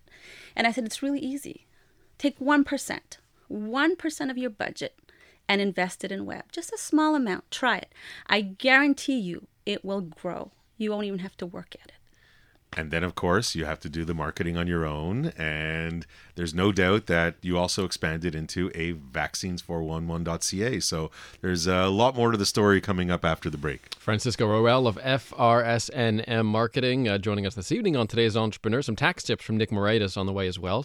And 0.55 0.69
I 0.69 0.71
said, 0.71 0.85
it's 0.85 1.03
really 1.03 1.19
easy. 1.19 1.67
Take 2.19 2.39
1%, 2.39 3.01
1% 3.51 4.31
of 4.31 4.39
your 4.39 4.51
budget, 4.51 4.97
and 5.49 5.61
invest 5.61 6.05
it 6.05 6.13
in 6.13 6.25
web. 6.25 6.45
Just 6.53 6.73
a 6.73 6.79
small 6.79 7.17
amount. 7.17 7.51
Try 7.51 7.79
it. 7.79 7.93
I 8.29 8.43
guarantee 8.43 9.19
you 9.19 9.49
it 9.67 9.85
will 9.85 10.03
grow. 10.03 10.53
You 10.77 10.93
won't 10.93 11.07
even 11.07 11.19
have 11.19 11.37
to 11.39 11.47
work 11.47 11.75
at 11.83 11.89
it. 11.89 11.98
And 12.77 12.91
then, 12.91 13.03
of 13.03 13.15
course, 13.15 13.55
you 13.55 13.65
have 13.65 13.81
to 13.81 13.89
do 13.89 14.05
the 14.05 14.15
marketing 14.15 14.57
on 14.57 14.67
your 14.67 14.85
own. 14.87 15.33
And 15.37 16.07
there's 16.35 16.55
no 16.55 16.71
doubt 16.71 17.07
that 17.07 17.35
you 17.41 17.59
also 17.59 17.85
expanded 17.85 18.35
into 18.35 18.71
a 18.75 18.93
vaccines411.ca. 18.93 20.81
So 20.81 21.11
there's 21.41 21.67
a 21.67 21.89
lot 21.89 22.15
more 22.15 22.31
to 22.31 22.39
the 22.39 22.47
story 22.47 22.81
coming 22.81 23.11
up 23.11 23.25
after 23.25 23.51
the 23.51 23.59
break. 23.59 23.95
Francisco 23.99 24.47
Roel 24.47 24.87
of 24.87 24.97
FRSNM 24.99 26.45
Marketing 26.45 27.09
uh, 27.09 27.19
joining 27.19 27.47
us 27.47 27.55
this 27.55 27.73
evening 27.73 27.97
on 27.97 28.07
today's 28.07 28.37
Entrepreneur. 28.37 28.83
Some 28.83 28.97
tax 28.97 29.23
tips 29.25 29.45
from 29.45 29.57
Nick 29.57 29.71
Moraitis 29.71 30.17
on 30.17 30.27
the 30.27 30.33
way 30.33 30.47
as 30.47 30.59
well. 30.59 30.85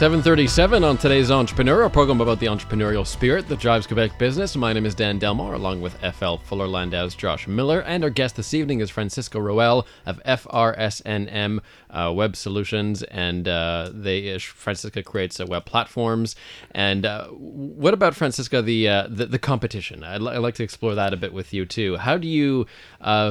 737 0.00 0.82
on 0.82 0.96
today's 0.96 1.30
Entrepreneur, 1.30 1.82
a 1.82 1.90
program 1.90 2.22
about 2.22 2.40
the 2.40 2.46
entrepreneurial 2.46 3.06
spirit 3.06 3.46
that 3.48 3.60
drives 3.60 3.86
Quebec 3.86 4.18
business. 4.18 4.56
My 4.56 4.72
name 4.72 4.86
is 4.86 4.94
Dan 4.94 5.18
Delmar, 5.18 5.52
along 5.52 5.82
with 5.82 5.92
FL 6.14 6.36
Fuller 6.36 6.66
Landau's 6.66 7.14
Josh 7.14 7.46
Miller. 7.46 7.80
And 7.82 8.02
our 8.02 8.08
guest 8.08 8.36
this 8.36 8.54
evening 8.54 8.80
is 8.80 8.88
Francisco 8.88 9.38
Roel 9.38 9.86
of 10.06 10.18
FRSNM 10.24 11.60
uh, 11.90 12.12
Web 12.16 12.34
Solutions. 12.34 13.02
And 13.02 13.46
uh, 13.46 13.90
they 13.92 14.34
uh, 14.34 14.38
Francisca 14.38 15.02
creates 15.02 15.38
uh, 15.38 15.44
web 15.44 15.66
platforms. 15.66 16.34
And 16.70 17.04
uh, 17.04 17.26
what 17.26 17.92
about, 17.92 18.14
Francisco 18.14 18.62
the, 18.62 18.88
uh, 18.88 19.06
the, 19.06 19.26
the 19.26 19.38
competition? 19.38 20.02
I'd, 20.02 20.22
li- 20.22 20.32
I'd 20.32 20.38
like 20.38 20.54
to 20.54 20.62
explore 20.62 20.94
that 20.94 21.12
a 21.12 21.18
bit 21.18 21.34
with 21.34 21.52
you, 21.52 21.66
too. 21.66 21.98
How 21.98 22.16
do 22.16 22.26
you 22.26 22.66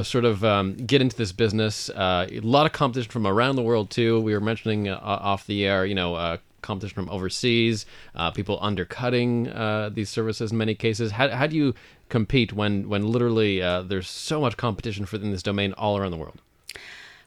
sort 0.04 0.24
of 0.24 0.44
um, 0.44 0.74
get 0.74 1.02
into 1.02 1.16
this 1.16 1.32
business? 1.32 1.90
A 1.96 2.28
lot 2.44 2.64
of 2.64 2.70
competition 2.70 3.10
from 3.10 3.26
around 3.26 3.56
the 3.56 3.62
world, 3.62 3.90
too. 3.90 4.20
We 4.20 4.34
were 4.34 4.40
mentioning 4.40 4.88
off 4.88 5.48
the 5.48 5.66
air, 5.66 5.84
you 5.84 5.96
know, 5.96 6.38
competition 6.62 6.94
from 6.94 7.10
overseas, 7.10 7.86
uh, 8.14 8.30
people 8.30 8.58
undercutting 8.60 9.48
uh, 9.48 9.90
these 9.92 10.08
services 10.08 10.52
in 10.52 10.58
many 10.58 10.74
cases. 10.74 11.12
How, 11.12 11.28
how 11.28 11.46
do 11.46 11.56
you 11.56 11.74
compete 12.08 12.52
when 12.52 12.88
when 12.88 13.06
literally 13.06 13.62
uh, 13.62 13.82
there's 13.82 14.08
so 14.08 14.40
much 14.40 14.56
competition 14.56 15.06
for 15.06 15.16
in 15.16 15.30
this 15.30 15.42
domain 15.42 15.72
all 15.74 15.96
around 15.96 16.10
the 16.10 16.16
world? 16.16 16.40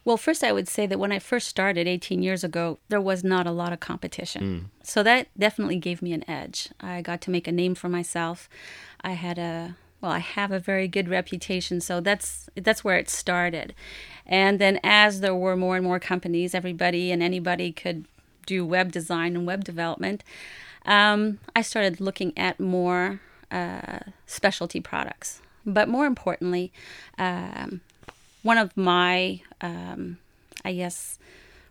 Well, 0.06 0.18
first, 0.18 0.44
I 0.44 0.52
would 0.52 0.68
say 0.68 0.86
that 0.86 1.00
when 1.00 1.14
I 1.14 1.20
first 1.20 1.48
started 1.48 1.88
18 1.88 2.22
years 2.22 2.44
ago, 2.44 2.78
there 2.90 3.00
was 3.00 3.24
not 3.24 3.48
a 3.48 3.52
lot 3.52 3.72
of 3.72 3.80
competition. 3.80 4.70
So 4.84 5.02
that 5.02 5.28
definitely 5.38 5.78
gave 5.78 6.02
me 6.02 6.12
an 6.12 6.30
edge. 6.30 6.70
I 6.82 7.02
got 7.02 7.22
to 7.22 7.32
make 7.32 7.48
a 7.48 7.54
name 7.54 7.74
for 7.74 7.88
myself. 7.88 8.50
I 9.02 9.12
had 9.12 9.38
a 9.38 9.78
well, 10.02 10.12
I 10.12 10.20
have 10.20 10.52
a 10.52 10.60
very 10.60 10.90
good 10.90 11.08
reputation, 11.08 11.80
so 11.80 12.02
that's 12.02 12.50
that's 12.56 12.84
where 12.84 12.98
it 12.98 13.10
started. 13.10 13.74
And 14.26 14.60
then 14.60 14.78
as 14.84 15.22
there 15.22 15.34
were 15.34 15.56
more 15.56 15.78
and 15.78 15.86
more 15.86 16.00
companies, 16.00 16.54
everybody 16.54 17.10
and 17.10 17.24
anybody 17.24 17.72
could 17.72 18.06
do 18.46 18.66
web 18.66 18.92
design 18.92 19.36
and 19.36 19.46
web 19.46 19.64
development. 19.64 20.24
Um, 20.86 21.40
I 21.56 21.62
started 21.62 22.02
looking 22.02 22.38
at 22.38 22.60
more 22.60 23.22
uh, 23.52 24.00
specialty 24.26 24.80
products, 24.82 25.42
but 25.66 25.88
more 25.88 26.06
importantly, 26.06 26.72
um, 27.18 27.82
one 28.42 28.58
of 28.58 28.76
my, 28.76 29.42
um, 29.62 30.18
I 30.66 30.74
guess, 30.74 31.18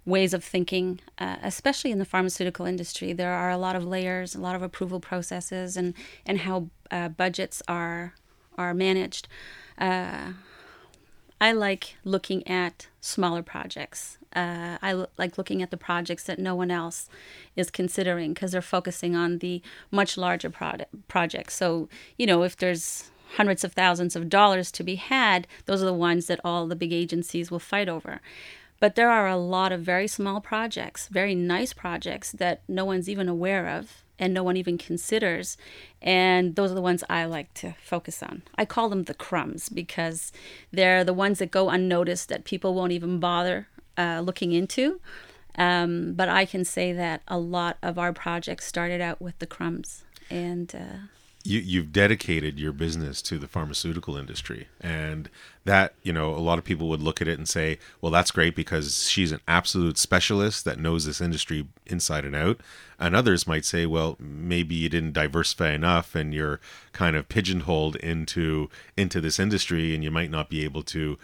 ways 0.05 0.35
of 0.35 0.43
thinking, 0.43 1.01
uh, 1.19 1.37
especially 1.43 1.91
in 1.91 1.99
the 1.99 2.05
pharmaceutical 2.05 2.67
industry, 2.67 3.13
there 3.13 3.33
are 3.33 3.51
a 3.51 3.59
lot 3.59 3.77
of 3.77 3.85
layers, 3.85 4.35
a 4.35 4.41
lot 4.41 4.57
of 4.57 4.63
approval 4.63 5.01
processes, 5.01 5.77
and 5.77 5.95
and 6.27 6.41
how 6.41 6.69
uh, 6.91 7.09
budgets 7.09 7.63
are 7.69 8.15
are 8.59 8.75
managed. 8.75 9.29
Uh, 9.79 10.33
I 11.41 11.53
like 11.53 11.97
looking 12.05 12.47
at 12.47 12.87
smaller 13.01 13.43
projects. 13.43 14.19
Uh, 14.35 14.79
I 14.83 15.07
like 15.19 15.39
looking 15.39 15.63
at 15.63 15.71
the 15.71 15.77
projects 15.77 16.25
that 16.25 16.39
no 16.39 16.55
one 16.55 16.71
else 16.71 17.09
is 17.57 17.71
considering 17.71 18.33
because 18.33 18.53
they're 18.53 18.63
focusing 18.63 19.15
on 19.15 19.39
the 19.39 19.63
much 19.91 20.17
larger 20.17 20.51
product 20.51 21.09
projects. 21.09 21.55
So, 21.55 21.89
you 22.17 22.27
know, 22.27 22.43
if 22.43 22.57
there's 22.57 23.11
hundreds 23.37 23.65
of 23.65 23.73
thousands 23.73 24.15
of 24.17 24.29
dollars 24.29 24.71
to 24.73 24.85
be 24.85 24.97
had, 24.97 25.47
those 25.67 25.83
are 25.83 25.87
the 25.87 25.93
ones 25.93 26.27
that 26.27 26.41
all 26.45 26.67
the 26.67 26.77
big 26.77 26.93
agencies 26.93 27.51
will 27.51 27.59
fight 27.59 27.89
over. 27.89 28.21
But 28.81 28.97
there 28.97 29.11
are 29.11 29.29
a 29.29 29.37
lot 29.37 29.71
of 29.71 29.83
very 29.83 30.09
small 30.09 30.41
projects, 30.41 31.07
very 31.07 31.35
nice 31.35 31.73
projects 31.73 32.33
that 32.33 32.63
no 32.67 32.85
one's 32.85 33.09
even 33.09 33.29
aware 33.29 33.69
of 33.69 34.03
and 34.19 34.35
no 34.35 34.43
one 34.43 34.57
even 34.57 34.77
considers. 34.77 35.57
And 36.01 36.57
those 36.57 36.71
are 36.71 36.75
the 36.75 36.83
ones 36.83 37.05
I 37.09 37.25
like 37.25 37.55
to 37.55 37.75
focus 37.83 38.23
on. 38.23 38.43
I 38.57 38.65
call 38.65 38.89
them 38.89 39.05
the 39.05 39.15
crumbs 39.15 39.69
because 39.69 40.33
they're 40.73 41.05
the 41.05 41.13
ones 41.13 41.39
that 41.39 41.51
go 41.51 41.71
unnoticed 41.71 42.29
that 42.29 42.45
people 42.45 42.75
won't 42.75 42.93
even 42.93 43.21
bother 43.21 43.69
uh, 43.97 44.21
looking 44.25 44.53
into. 44.53 45.01
Um, 45.57 46.15
but 46.15 46.29
I 46.29 46.45
can 46.47 46.65
say 46.65 46.93
that 46.93 47.23
a 47.29 47.39
lot 47.39 47.77
of 47.83 47.99
our 47.99 48.13
projects 48.13 48.67
started 48.67 49.01
out 49.01 49.21
with 49.21 49.39
the 49.39 49.47
crumbs. 49.47 50.05
And 50.31 50.75
uh, 50.75 51.07
you, 51.45 51.59
you've 51.59 51.93
dedicated 51.93 52.59
your 52.59 52.73
business 52.73 53.21
to 53.23 53.39
the 53.39 53.49
pharmaceutical 53.49 54.17
industry 54.17 54.69
and 54.81 55.29
that 55.65 55.95
you 56.03 56.13
know 56.13 56.31
a 56.31 56.39
lot 56.39 56.59
of 56.59 56.65
people 56.65 56.89
would 56.89 57.03
look 57.03 57.21
at 57.21 57.29
it 57.29 57.39
and 57.39 57.49
say 57.49 57.79
well 58.01 58.13
that's 58.13 58.31
great 58.31 58.55
because 58.55 59.09
she's 59.09 59.33
an 59.33 59.41
absolute 59.49 59.99
specialist 59.99 60.65
that 60.65 60.79
knows 60.79 61.05
this 61.05 61.21
industry 61.21 61.67
inside 61.87 62.25
and 62.25 62.37
out 62.37 62.61
and 62.99 63.17
others 63.17 63.47
might 63.47 63.65
say 63.65 63.87
well 63.87 64.17
maybe 64.21 64.75
you 64.75 64.89
didn't 64.89 65.13
diversify 65.13 65.71
enough 65.73 66.15
and 66.15 66.33
you're 66.33 66.61
kind 66.93 67.17
of 67.17 67.29
pigeonholed 67.29 67.97
into 67.97 68.71
into 68.97 69.21
this 69.21 69.39
industry 69.39 69.95
and 69.95 70.05
you 70.05 70.11
might 70.11 70.31
not 70.31 70.49
be 70.49 70.65
able 70.65 70.83
to 70.83 71.19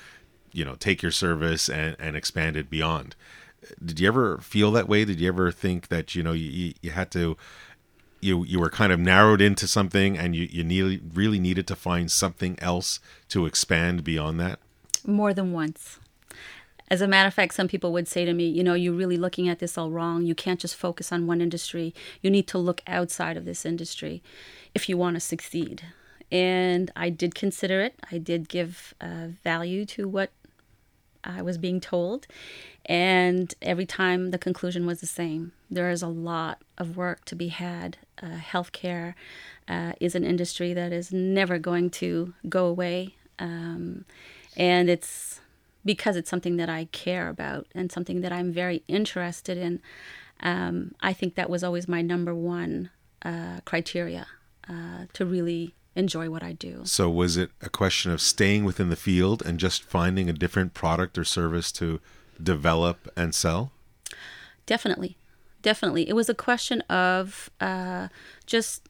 you 0.53 0.65
know 0.65 0.75
take 0.75 1.03
your 1.03 1.13
service 1.13 1.69
and, 1.69 1.97
and 1.99 2.17
expand 2.17 2.57
it 2.57 2.71
beyond. 2.71 3.17
Did 3.85 4.01
you 4.01 4.09
ever 4.09 4.39
feel 4.39 4.71
that 4.73 4.89
way? 4.89 5.05
Did 5.05 5.21
you 5.21 5.29
ever 5.29 5.51
think 5.51 5.89
that 5.89 6.15
you 6.15 6.23
know 6.23 6.33
you, 6.33 6.75
you 6.81 6.91
had 6.91 7.11
to 7.13 7.37
you 8.21 8.45
you 8.45 8.59
were 8.61 8.71
kind 8.71 8.93
of 8.93 9.01
narrowed 9.01 9.41
into 9.41 9.67
something 9.67 10.17
and 10.17 10.35
you 10.35 10.49
you 10.51 10.65
need, 10.65 11.03
really 11.15 11.39
needed 11.39 11.67
to 11.69 11.77
find 11.77 12.11
something 12.11 12.59
else 12.61 13.01
to 13.29 13.47
expand 13.47 14.05
beyond 14.05 14.41
that? 14.41 14.59
More 15.07 15.33
than 15.33 15.53
once. 15.53 15.99
As 16.91 17.03
a 17.03 17.09
matter 17.09 17.29
of 17.29 17.35
fact 17.35 17.55
some 17.55 17.69
people 17.69 17.93
would 17.93 18.09
say 18.09 18.25
to 18.25 18.33
me 18.33 18.49
you 18.49 18.65
know 18.65 18.75
you're 18.75 18.95
really 18.95 19.17
looking 19.17 19.49
at 19.49 19.59
this 19.59 19.77
all 19.77 19.91
wrong. 19.91 20.25
You 20.25 20.35
can't 20.35 20.61
just 20.61 20.77
focus 20.77 21.13
on 21.13 21.27
one 21.27 21.41
industry. 21.41 21.95
You 22.23 22.31
need 22.31 22.47
to 22.49 22.59
look 22.59 22.83
outside 22.87 23.37
of 23.37 23.45
this 23.45 23.65
industry 23.65 24.23
if 24.75 24.89
you 24.89 24.97
want 24.97 25.17
to 25.17 25.21
succeed. 25.21 25.83
And 26.31 26.91
i 26.95 27.09
did 27.09 27.35
consider 27.35 27.81
it. 27.81 27.95
I 28.13 28.19
did 28.19 28.49
give 28.49 28.95
uh, 29.01 29.29
value 29.43 29.87
to 29.87 30.07
what 30.07 30.31
i 31.25 31.43
was 31.43 31.59
being 31.59 31.81
told 31.81 32.27
and 32.87 33.55
every 33.61 33.87
time 33.87 34.31
the 34.31 34.39
conclusion 34.39 34.87
was 34.87 35.01
the 35.01 35.07
same 35.07 35.53
there 35.71 35.91
is 35.91 36.03
a 36.03 36.09
lot 36.09 36.63
of 36.79 36.97
work 36.97 37.25
to 37.25 37.35
be 37.35 37.49
had 37.49 37.99
uh, 38.23 38.39
healthcare 38.39 39.15
uh, 39.69 39.93
is 40.01 40.15
an 40.15 40.25
industry 40.25 40.73
that 40.73 40.93
is 40.93 41.13
never 41.13 41.59
going 41.59 41.91
to 41.91 42.35
go 42.49 42.67
away. 42.67 43.17
Um, 43.39 44.05
and 44.57 44.89
it's 44.89 45.41
because 45.85 46.17
it's 46.17 46.31
something 46.31 46.57
that 46.57 46.69
I 46.69 46.87
care 46.87 47.29
about 47.29 47.67
and 47.75 47.93
something 47.93 48.23
that 48.23 48.33
I'm 48.33 48.53
very 48.53 48.83
interested 48.89 49.59
in. 49.59 49.81
Um, 50.41 50.95
I 51.01 51.13
think 51.13 51.35
that 51.35 51.51
was 51.51 51.63
always 51.63 51.87
my 51.87 52.03
number 52.03 52.35
one 52.35 52.91
uh, 53.23 53.61
criteria 53.65 54.27
uh, 54.69 55.07
to 55.13 55.27
really 55.27 55.75
enjoy 55.99 56.31
what 56.31 56.43
I 56.43 56.53
do. 56.53 56.83
So, 56.85 57.11
was 57.11 57.37
it 57.37 57.51
a 57.61 57.69
question 57.69 58.13
of 58.13 58.21
staying 58.21 58.65
within 58.65 58.89
the 58.89 58.97
field 58.97 59.43
and 59.45 59.59
just 59.59 59.83
finding 59.83 60.31
a 60.31 60.33
different 60.33 60.73
product 60.75 61.19
or 61.19 61.25
service 61.25 61.73
to 61.73 62.01
develop 62.43 63.11
and 63.17 63.35
sell? 63.35 63.73
Definitely 64.65 65.17
definitely. 65.63 66.09
It 66.09 66.15
was 66.15 66.29
a 66.29 66.35
question 66.35 66.81
of 66.83 67.51
uh, 67.61 68.09
just 68.47 68.89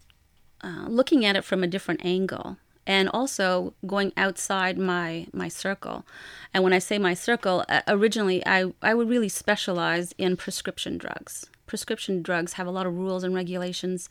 uh, 0.62 0.86
looking 0.88 1.24
at 1.24 1.36
it 1.36 1.44
from 1.44 1.62
a 1.62 1.66
different 1.66 2.04
angle 2.04 2.56
and 2.86 3.08
also 3.10 3.74
going 3.86 4.12
outside 4.16 4.78
my 4.78 5.26
my 5.32 5.48
circle. 5.48 6.06
And 6.54 6.64
when 6.64 6.72
I 6.72 6.78
say 6.78 6.98
my 6.98 7.14
circle, 7.14 7.64
uh, 7.68 7.82
originally 7.86 8.46
I, 8.46 8.72
I 8.82 8.94
would 8.94 9.08
really 9.08 9.28
specialize 9.28 10.12
in 10.18 10.36
prescription 10.36 10.98
drugs. 10.98 11.46
Prescription 11.68 12.22
drugs 12.22 12.54
have 12.54 12.66
a 12.66 12.70
lot 12.72 12.86
of 12.86 12.96
rules 12.96 13.22
and 13.22 13.34
regulations. 13.34 14.08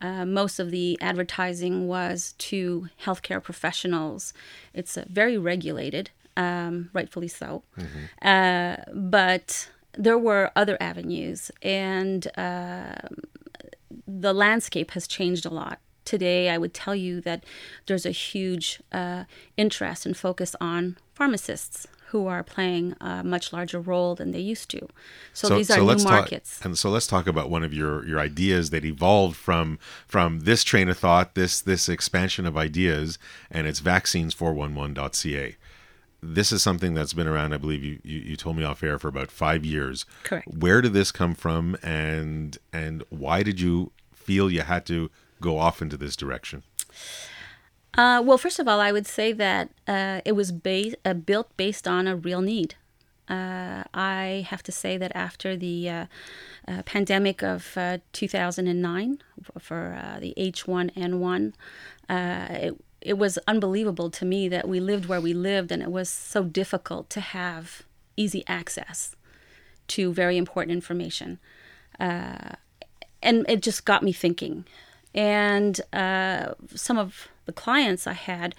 Uh, 0.00 0.24
most 0.24 0.60
of 0.60 0.70
the 0.70 0.96
advertising 1.00 1.88
was 1.88 2.34
to 2.38 2.88
healthcare 3.02 3.42
professionals. 3.42 4.32
It's 4.72 4.96
uh, 4.96 5.04
very 5.08 5.36
regulated, 5.36 6.10
um, 6.36 6.90
rightfully 6.92 7.28
so. 7.28 7.64
Mm-hmm. 7.76 8.28
Uh, 8.28 8.76
but 8.94 9.70
there 9.94 10.18
were 10.18 10.52
other 10.54 10.76
avenues, 10.80 11.50
and 11.62 12.28
uh, 12.38 12.94
the 14.06 14.32
landscape 14.32 14.92
has 14.92 15.08
changed 15.08 15.44
a 15.44 15.50
lot. 15.50 15.80
Today, 16.04 16.48
I 16.48 16.58
would 16.58 16.72
tell 16.72 16.94
you 16.94 17.20
that 17.22 17.44
there's 17.86 18.06
a 18.06 18.12
huge 18.12 18.80
uh, 18.92 19.24
interest 19.56 20.06
and 20.06 20.16
focus 20.16 20.54
on 20.60 20.96
pharmacists 21.14 21.86
who 22.10 22.26
are 22.26 22.42
playing 22.42 22.94
a 23.00 23.22
much 23.22 23.52
larger 23.52 23.80
role 23.80 24.14
than 24.14 24.32
they 24.32 24.40
used 24.40 24.70
to. 24.70 24.80
So, 25.32 25.48
so 25.48 25.56
these 25.56 25.70
are 25.70 25.76
so 25.76 25.94
new 25.94 26.04
markets. 26.04 26.58
Talk, 26.58 26.64
and 26.64 26.78
so 26.78 26.90
let's 26.90 27.06
talk 27.06 27.26
about 27.26 27.50
one 27.50 27.62
of 27.62 27.72
your, 27.74 28.06
your 28.06 28.18
ideas 28.18 28.70
that 28.70 28.84
evolved 28.84 29.36
from 29.36 29.78
from 30.06 30.40
this 30.40 30.64
train 30.64 30.88
of 30.88 30.98
thought, 30.98 31.34
this 31.34 31.60
this 31.60 31.88
expansion 31.88 32.46
of 32.46 32.56
ideas, 32.56 33.18
and 33.50 33.66
it's 33.66 33.80
vaccines411.ca 33.80 35.56
this 36.20 36.50
is 36.50 36.62
something 36.62 36.94
that's 36.94 37.12
been 37.12 37.28
around. 37.28 37.52
I 37.52 37.58
believe 37.58 37.84
you, 37.84 38.00
you, 38.02 38.18
you 38.18 38.36
told 38.36 38.56
me 38.56 38.64
off 38.64 38.82
air 38.82 38.98
for 38.98 39.06
about 39.08 39.30
five 39.30 39.64
years. 39.64 40.04
Correct. 40.24 40.48
Where 40.48 40.80
did 40.80 40.92
this 40.92 41.12
come 41.12 41.34
from, 41.34 41.76
and 41.82 42.58
and 42.72 43.04
why 43.08 43.42
did 43.42 43.60
you 43.60 43.92
feel 44.12 44.50
you 44.50 44.62
had 44.62 44.84
to 44.86 45.10
go 45.40 45.58
off 45.58 45.80
into 45.80 45.96
this 45.96 46.16
direction? 46.16 46.64
Uh, 47.94 48.22
well, 48.24 48.38
first 48.38 48.58
of 48.58 48.68
all, 48.68 48.80
I 48.80 48.92
would 48.92 49.06
say 49.06 49.32
that 49.32 49.70
uh, 49.86 50.20
it 50.24 50.32
was 50.32 50.52
uh, 50.52 51.14
built 51.14 51.56
based 51.56 51.88
on 51.88 52.06
a 52.06 52.16
real 52.16 52.40
need. 52.40 52.74
Uh, 53.28 53.84
I 53.92 54.46
have 54.48 54.62
to 54.62 54.72
say 54.72 54.96
that 54.96 55.12
after 55.14 55.56
the 55.56 55.88
uh, 55.90 56.06
uh, 56.66 56.82
pandemic 56.84 57.42
of 57.42 57.76
2009 58.12 59.22
for 59.58 60.18
the 60.20 60.34
H1N1, 60.36 61.52
it 62.08 62.74
it 63.00 63.16
was 63.16 63.38
unbelievable 63.46 64.10
to 64.10 64.24
me 64.24 64.48
that 64.48 64.68
we 64.68 64.80
lived 64.80 65.06
where 65.06 65.20
we 65.20 65.32
lived 65.32 65.70
and 65.70 65.82
it 65.82 65.90
was 65.90 66.08
so 66.10 66.42
difficult 66.42 67.08
to 67.10 67.20
have 67.20 67.82
easy 68.16 68.42
access 68.48 69.14
to 69.86 70.12
very 70.12 70.36
important 70.36 70.72
information. 70.72 71.38
And 72.00 72.56
it 73.22 73.62
just 73.62 73.84
got 73.84 74.02
me 74.02 74.12
thinking. 74.12 74.64
And 75.18 75.80
uh, 75.92 76.54
some 76.76 76.96
of 76.96 77.26
the 77.44 77.52
clients 77.52 78.06
I 78.06 78.12
had 78.12 78.54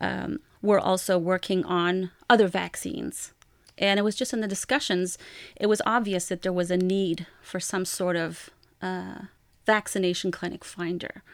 um, 0.00 0.38
were 0.62 0.78
also 0.78 1.18
working 1.18 1.64
on 1.64 2.12
other 2.30 2.46
vaccines. 2.46 3.32
And 3.76 3.98
it 3.98 4.04
was 4.04 4.14
just 4.14 4.32
in 4.32 4.40
the 4.40 4.46
discussions, 4.46 5.18
it 5.56 5.66
was 5.66 5.82
obvious 5.84 6.26
that 6.26 6.42
there 6.42 6.52
was 6.52 6.70
a 6.70 6.76
need 6.76 7.26
for 7.42 7.58
some 7.58 7.84
sort 7.84 8.14
of 8.14 8.50
uh, 8.80 9.22
vaccination 9.66 10.30
clinic 10.30 10.64
finder 10.64 11.24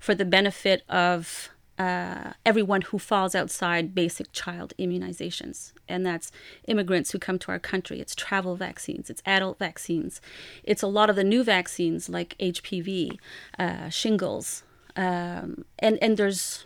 for 0.00 0.16
the 0.16 0.24
benefit 0.24 0.82
of 0.88 1.50
uh, 1.78 2.32
everyone 2.46 2.82
who 2.82 2.98
falls 2.98 3.34
outside 3.34 3.94
basic 3.94 4.32
child 4.32 4.72
immunizations. 4.78 5.72
And 5.88 6.06
that's 6.06 6.30
immigrants 6.68 7.10
who 7.10 7.18
come 7.18 7.38
to 7.40 7.50
our 7.50 7.58
country. 7.58 8.00
It's 8.00 8.14
travel 8.14 8.56
vaccines, 8.56 9.10
it's 9.10 9.22
adult 9.26 9.58
vaccines, 9.58 10.20
it's 10.62 10.82
a 10.82 10.86
lot 10.86 11.10
of 11.10 11.16
the 11.16 11.24
new 11.24 11.42
vaccines 11.42 12.08
like 12.08 12.36
HPV, 12.38 13.18
uh, 13.58 13.88
shingles. 13.88 14.62
Um, 14.96 15.64
and, 15.78 15.98
and 16.00 16.16
there's, 16.16 16.64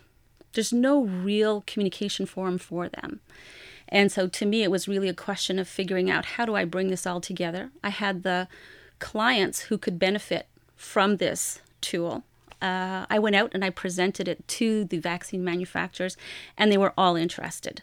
there's 0.53 0.71
no 0.71 1.03
real 1.03 1.63
communication 1.65 2.25
forum 2.25 2.57
for 2.57 2.87
them. 2.87 3.21
And 3.87 4.11
so 4.11 4.27
to 4.27 4.45
me, 4.45 4.61
it 4.61 4.69
was 4.69 4.87
really 4.87 5.09
a 5.09 5.15
question 5.15 5.57
of 5.57 5.67
figuring 5.67 6.11
out 6.11 6.25
how 6.25 6.45
do 6.45 6.55
I 6.55 6.63
bring 6.63 6.89
this 6.89 7.07
all 7.07 7.19
together. 7.19 7.71
I 7.83 7.89
had 7.89 8.21
the 8.21 8.47
clients 8.99 9.61
who 9.61 9.79
could 9.79 9.97
benefit 9.97 10.47
from 10.75 11.17
this 11.17 11.61
tool 11.81 12.23
uh, 12.61 13.05
I 13.09 13.19
went 13.19 13.35
out 13.35 13.51
and 13.53 13.63
I 13.63 13.69
presented 13.69 14.27
it 14.27 14.47
to 14.47 14.85
the 14.85 14.99
vaccine 14.99 15.43
manufacturers, 15.43 16.17
and 16.57 16.71
they 16.71 16.77
were 16.77 16.93
all 16.97 17.15
interested. 17.15 17.81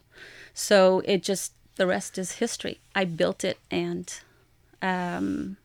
So 0.54 1.02
it 1.04 1.22
just, 1.22 1.52
the 1.76 1.86
rest 1.86 2.18
is 2.18 2.32
history. 2.32 2.80
I 2.94 3.04
built 3.04 3.44
it, 3.44 3.58
and 3.70 4.12
um, 4.82 5.56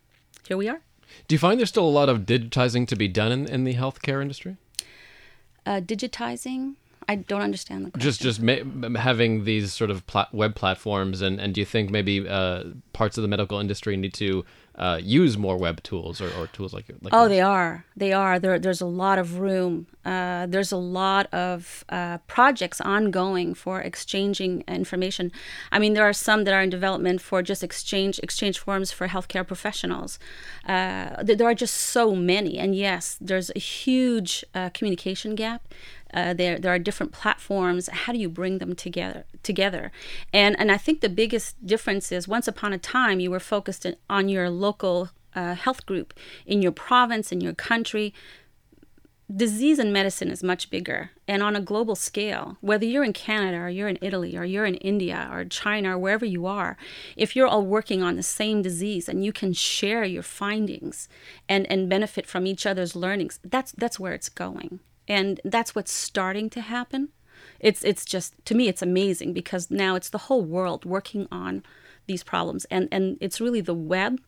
here 0.47 0.57
we 0.57 0.67
are. 0.69 0.81
Do 1.27 1.35
you 1.35 1.39
find 1.39 1.59
there's 1.59 1.69
still 1.69 1.87
a 1.87 1.89
lot 1.89 2.09
of 2.09 2.21
digitizing 2.21 2.87
to 2.87 2.95
be 2.95 3.07
done 3.07 3.31
in, 3.31 3.47
in 3.47 3.63
the 3.63 3.75
healthcare 3.75 4.21
industry? 4.21 4.57
Uh, 5.65 5.81
digitizing, 5.81 6.75
I 7.07 7.15
don't 7.15 7.41
understand 7.41 7.85
the 7.85 7.91
question. 7.91 8.09
Just 8.09 8.21
just 8.21 8.41
ma- 8.41 8.99
having 8.99 9.43
these 9.43 9.73
sort 9.73 9.91
of 9.91 10.07
pla- 10.07 10.29
web 10.31 10.55
platforms, 10.55 11.21
and, 11.21 11.39
and 11.39 11.53
do 11.53 11.61
you 11.61 11.65
think 11.65 11.89
maybe 11.89 12.27
uh, 12.27 12.63
parts 12.93 13.17
of 13.17 13.21
the 13.21 13.27
medical 13.27 13.59
industry 13.59 13.97
need 13.97 14.13
to 14.15 14.45
uh, 14.75 14.99
use 15.01 15.37
more 15.37 15.57
web 15.57 15.83
tools 15.83 16.21
or, 16.21 16.29
or 16.39 16.47
tools 16.47 16.73
like 16.73 16.85
like 17.01 17.13
Oh, 17.13 17.23
this? 17.23 17.35
they 17.37 17.41
are. 17.41 17.85
They 17.95 18.13
are. 18.13 18.39
There, 18.39 18.57
there's 18.57 18.81
a 18.81 18.85
lot 18.85 19.19
of 19.19 19.39
room. 19.39 19.87
Uh, 20.05 20.47
there's 20.47 20.71
a 20.71 20.77
lot 20.77 21.31
of 21.33 21.83
uh, 21.89 22.17
projects 22.27 22.81
ongoing 22.81 23.53
for 23.53 23.81
exchanging 23.81 24.63
information. 24.67 25.31
I 25.71 25.77
mean, 25.79 25.93
there 25.93 26.05
are 26.05 26.13
some 26.13 26.45
that 26.45 26.53
are 26.53 26.61
in 26.63 26.69
development 26.69 27.21
for 27.21 27.43
just 27.43 27.63
exchange 27.63 28.19
exchange 28.23 28.57
forums 28.59 28.91
for 28.91 29.07
healthcare 29.07 29.45
professionals. 29.45 30.17
Uh, 30.67 31.21
there, 31.21 31.35
there 31.35 31.47
are 31.49 31.53
just 31.53 31.75
so 31.75 32.15
many, 32.15 32.57
and 32.57 32.73
yes, 32.73 33.17
there's 33.21 33.51
a 33.55 33.59
huge 33.59 34.43
uh, 34.55 34.69
communication 34.69 35.35
gap. 35.35 35.61
Uh, 36.13 36.33
there, 36.33 36.59
there 36.59 36.73
are 36.73 36.79
different 36.79 37.13
platforms. 37.13 37.87
How 37.87 38.11
do 38.11 38.19
you 38.19 38.27
bring 38.29 38.57
them 38.57 38.75
together? 38.75 39.25
Together, 39.43 39.91
and 40.31 40.55
and 40.59 40.71
I 40.71 40.77
think 40.77 41.01
the 41.01 41.09
biggest 41.09 41.65
difference 41.65 42.11
is 42.11 42.27
once 42.27 42.47
upon 42.47 42.73
a 42.73 42.77
time 42.77 43.19
you 43.19 43.31
were 43.31 43.39
focused 43.39 43.85
in, 43.87 43.95
on 44.07 44.29
your 44.29 44.49
local 44.61 45.09
uh, 45.35 45.55
health 45.55 45.85
group 45.85 46.13
in 46.45 46.61
your 46.61 46.71
province, 46.71 47.31
in 47.31 47.41
your 47.41 47.53
country. 47.53 48.13
Disease 49.33 49.79
and 49.79 49.93
medicine 49.93 50.29
is 50.29 50.43
much 50.43 50.69
bigger 50.69 51.11
and 51.25 51.41
on 51.41 51.55
a 51.55 51.61
global 51.61 51.95
scale. 51.95 52.57
Whether 52.59 52.85
you're 52.85 53.05
in 53.05 53.13
Canada 53.13 53.57
or 53.59 53.69
you're 53.69 53.87
in 53.87 53.97
Italy 54.01 54.37
or 54.37 54.43
you're 54.43 54.65
in 54.65 54.75
India 54.75 55.29
or 55.31 55.45
China 55.45 55.95
or 55.95 55.97
wherever 55.97 56.25
you 56.25 56.45
are, 56.45 56.75
if 57.15 57.33
you're 57.33 57.47
all 57.47 57.65
working 57.65 58.03
on 58.03 58.17
the 58.17 58.23
same 58.23 58.61
disease 58.61 59.07
and 59.07 59.23
you 59.23 59.31
can 59.31 59.53
share 59.53 60.03
your 60.03 60.23
findings 60.23 61.07
and, 61.47 61.65
and 61.71 61.89
benefit 61.89 62.25
from 62.25 62.45
each 62.45 62.65
other's 62.65 62.93
learnings, 62.93 63.39
that's 63.45 63.71
that's 63.71 63.99
where 63.99 64.13
it's 64.13 64.27
going. 64.27 64.81
And 65.07 65.39
that's 65.45 65.73
what's 65.73 65.93
starting 65.93 66.49
to 66.49 66.61
happen. 66.61 67.09
It's 67.61 67.85
it's 67.85 68.03
just 68.03 68.33
to 68.45 68.55
me 68.55 68.67
it's 68.67 68.81
amazing 68.81 69.31
because 69.31 69.71
now 69.71 69.95
it's 69.95 70.09
the 70.09 70.25
whole 70.27 70.43
world 70.43 70.83
working 70.83 71.27
on 71.31 71.63
these 72.07 72.23
problems 72.23 72.65
and, 72.65 72.89
and 72.91 73.17
it's 73.21 73.39
really 73.39 73.61
the 73.61 73.73
web 73.73 74.19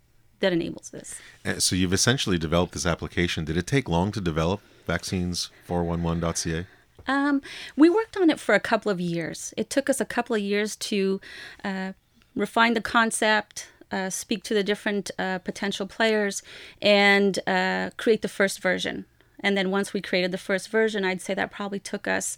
that 0.44 0.54
enables 0.54 0.90
this. 0.92 1.16
Uh, 1.46 1.60
So 1.60 1.76
you've 1.76 1.94
essentially 1.94 2.38
developed 2.38 2.74
this 2.74 2.86
application. 2.86 3.46
Did 3.46 3.58
it 3.58 3.66
take 3.66 3.90
long 3.90 4.12
to 4.12 4.22
develop 4.22 4.60
vaccines411.ca? 4.88 6.66
Um, 7.08 7.42
we 7.76 7.90
worked 7.90 8.16
on 8.18 8.30
it 8.30 8.40
for 8.40 8.56
a 8.56 8.60
couple 8.60 8.92
of 8.92 9.00
years. 9.02 9.54
It 9.58 9.70
took 9.70 9.90
us 9.90 10.00
a 10.00 10.06
couple 10.06 10.36
of 10.36 10.42
years 10.42 10.76
to 10.78 11.20
uh, 11.64 11.94
refine 12.36 12.74
the 12.76 12.82
concept, 12.82 13.68
uh, 13.92 14.10
speak 14.10 14.44
to 14.44 14.54
the 14.54 14.64
different 14.64 15.12
uh, 15.20 15.40
potential 15.40 15.88
players, 15.88 16.42
and 16.82 17.40
uh, 17.48 17.90
create 17.98 18.22
the 18.22 18.28
first 18.30 18.62
version. 18.62 19.06
And 19.40 19.58
then 19.58 19.72
once 19.72 19.94
we 19.94 20.02
created 20.02 20.32
the 20.32 20.38
first 20.38 20.70
version, 20.70 21.04
I'd 21.04 21.22
say 21.22 21.34
that 21.34 21.52
probably 21.52 21.80
took 21.80 22.08
us 22.08 22.38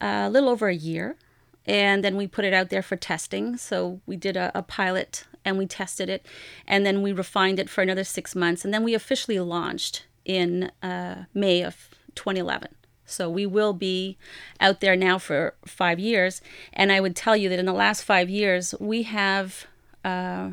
a 0.00 0.28
little 0.28 0.48
over 0.48 0.68
a 0.68 0.74
year. 0.74 1.16
And 1.66 2.02
then 2.02 2.16
we 2.16 2.26
put 2.26 2.44
it 2.44 2.54
out 2.54 2.70
there 2.70 2.82
for 2.82 2.96
testing. 2.96 3.56
So 3.56 4.00
we 4.06 4.16
did 4.16 4.36
a, 4.36 4.50
a 4.54 4.62
pilot 4.62 5.24
and 5.44 5.58
we 5.58 5.66
tested 5.66 6.08
it. 6.08 6.26
And 6.66 6.84
then 6.84 7.02
we 7.02 7.12
refined 7.12 7.58
it 7.58 7.70
for 7.70 7.82
another 7.82 8.04
six 8.04 8.34
months. 8.34 8.64
And 8.64 8.72
then 8.72 8.84
we 8.84 8.94
officially 8.94 9.38
launched 9.38 10.06
in 10.24 10.70
uh, 10.82 11.24
May 11.34 11.62
of 11.62 11.90
2011. 12.14 12.68
So 13.04 13.28
we 13.28 13.44
will 13.44 13.72
be 13.72 14.16
out 14.60 14.80
there 14.80 14.94
now 14.94 15.18
for 15.18 15.54
five 15.66 15.98
years. 15.98 16.40
And 16.72 16.92
I 16.92 17.00
would 17.00 17.16
tell 17.16 17.36
you 17.36 17.48
that 17.48 17.58
in 17.58 17.66
the 17.66 17.72
last 17.72 18.04
five 18.04 18.30
years, 18.30 18.74
we 18.78 19.02
have 19.02 19.66
uh, 20.04 20.50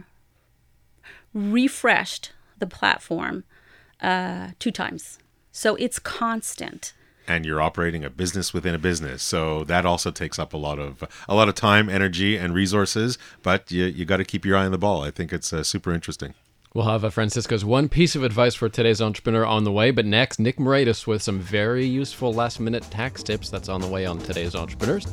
refreshed 1.33 2.31
the 2.57 2.67
platform 2.67 3.43
uh, 4.01 4.49
two 4.59 4.71
times. 4.71 5.19
So 5.51 5.75
it's 5.75 5.99
constant. 5.99 6.93
And 7.27 7.45
you're 7.45 7.61
operating 7.61 8.05
a 8.05 8.09
business 8.09 8.53
within 8.53 8.73
a 8.73 8.79
business 8.79 9.21
so 9.21 9.63
that 9.65 9.85
also 9.85 10.11
takes 10.11 10.39
up 10.39 10.53
a 10.53 10.57
lot 10.57 10.79
of 10.79 11.03
a 11.27 11.35
lot 11.35 11.49
of 11.49 11.55
time 11.55 11.89
energy 11.89 12.37
and 12.37 12.53
resources 12.53 13.17
but 13.43 13.69
you, 13.71 13.85
you 13.85 14.05
got 14.05 14.17
to 14.17 14.25
keep 14.25 14.45
your 14.45 14.55
eye 14.57 14.65
on 14.65 14.71
the 14.71 14.77
ball 14.77 15.03
i 15.03 15.11
think 15.11 15.33
it's 15.33 15.51
uh, 15.51 15.63
super 15.63 15.93
interesting 15.93 16.33
We'll 16.73 16.85
have 16.85 17.03
uh, 17.03 17.09
Francisco's 17.09 17.65
one 17.65 17.89
piece 17.89 18.15
of 18.15 18.23
advice 18.23 18.53
for 18.53 18.69
today's 18.69 19.01
entrepreneur 19.01 19.43
on 19.43 19.63
the 19.63 19.71
way, 19.71 19.89
but 19.89 20.05
next, 20.05 20.37
Nick 20.37 20.57
Moraitis 20.57 21.07
with 21.07 21.23
some 21.23 21.39
very 21.39 21.87
useful 21.87 22.31
last 22.31 22.59
minute 22.59 22.83
tax 22.91 23.23
tips. 23.23 23.49
That's 23.49 23.67
on 23.67 23.81
the 23.81 23.87
way 23.87 24.05
on 24.05 24.19
today's 24.19 24.53
entrepreneurs. 24.53 25.07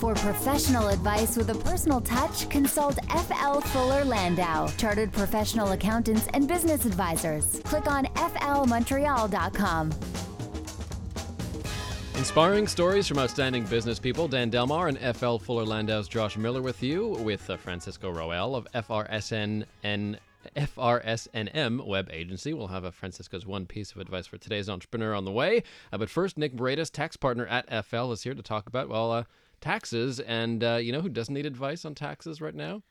For 0.00 0.14
professional 0.14 0.88
advice 0.88 1.36
with 1.36 1.50
a 1.50 1.54
personal 1.54 2.00
touch, 2.00 2.48
consult 2.48 2.98
FL 3.10 3.60
Fuller 3.60 4.06
Landau, 4.06 4.68
Chartered 4.78 5.12
Professional 5.12 5.72
Accountants 5.72 6.28
and 6.32 6.48
Business 6.48 6.86
Advisors. 6.86 7.60
Click 7.64 7.90
on 7.90 8.06
flmontreal.com. 8.06 9.90
Inspiring 12.16 12.68
stories 12.68 13.08
from 13.08 13.18
outstanding 13.18 13.64
business 13.64 13.98
people. 13.98 14.28
Dan 14.28 14.48
Delmar 14.48 14.88
and 14.88 14.98
FL 15.16 15.38
Fuller 15.38 15.64
Landau's 15.64 16.06
Josh 16.08 16.36
Miller 16.36 16.62
with 16.62 16.82
you, 16.82 17.08
with 17.08 17.48
uh, 17.50 17.56
Francisco 17.56 18.10
Roel 18.10 18.54
of 18.54 18.66
FRSN 18.74 19.64
and 19.82 20.20
FRSNM 20.56 21.84
Web 21.84 22.08
Agency. 22.12 22.52
We'll 22.52 22.68
have 22.68 22.84
a 22.84 22.92
Francisco's 22.92 23.44
one 23.44 23.66
piece 23.66 23.90
of 23.92 23.98
advice 23.98 24.26
for 24.26 24.38
today's 24.38 24.68
entrepreneur 24.68 25.14
on 25.14 25.24
the 25.24 25.32
way. 25.32 25.64
Uh, 25.92 25.98
but 25.98 26.08
first, 26.08 26.38
Nick 26.38 26.54
Moraitis, 26.54 26.90
tax 26.90 27.16
partner 27.16 27.46
at 27.46 27.66
FL, 27.86 28.12
is 28.12 28.22
here 28.22 28.34
to 28.34 28.42
talk 28.42 28.68
about, 28.68 28.88
well, 28.88 29.10
uh, 29.10 29.24
taxes. 29.60 30.20
And 30.20 30.62
uh, 30.62 30.76
you 30.76 30.92
know 30.92 31.00
who 31.00 31.08
doesn't 31.08 31.34
need 31.34 31.46
advice 31.46 31.84
on 31.84 31.94
taxes 31.94 32.40
right 32.40 32.54
now? 32.54 32.82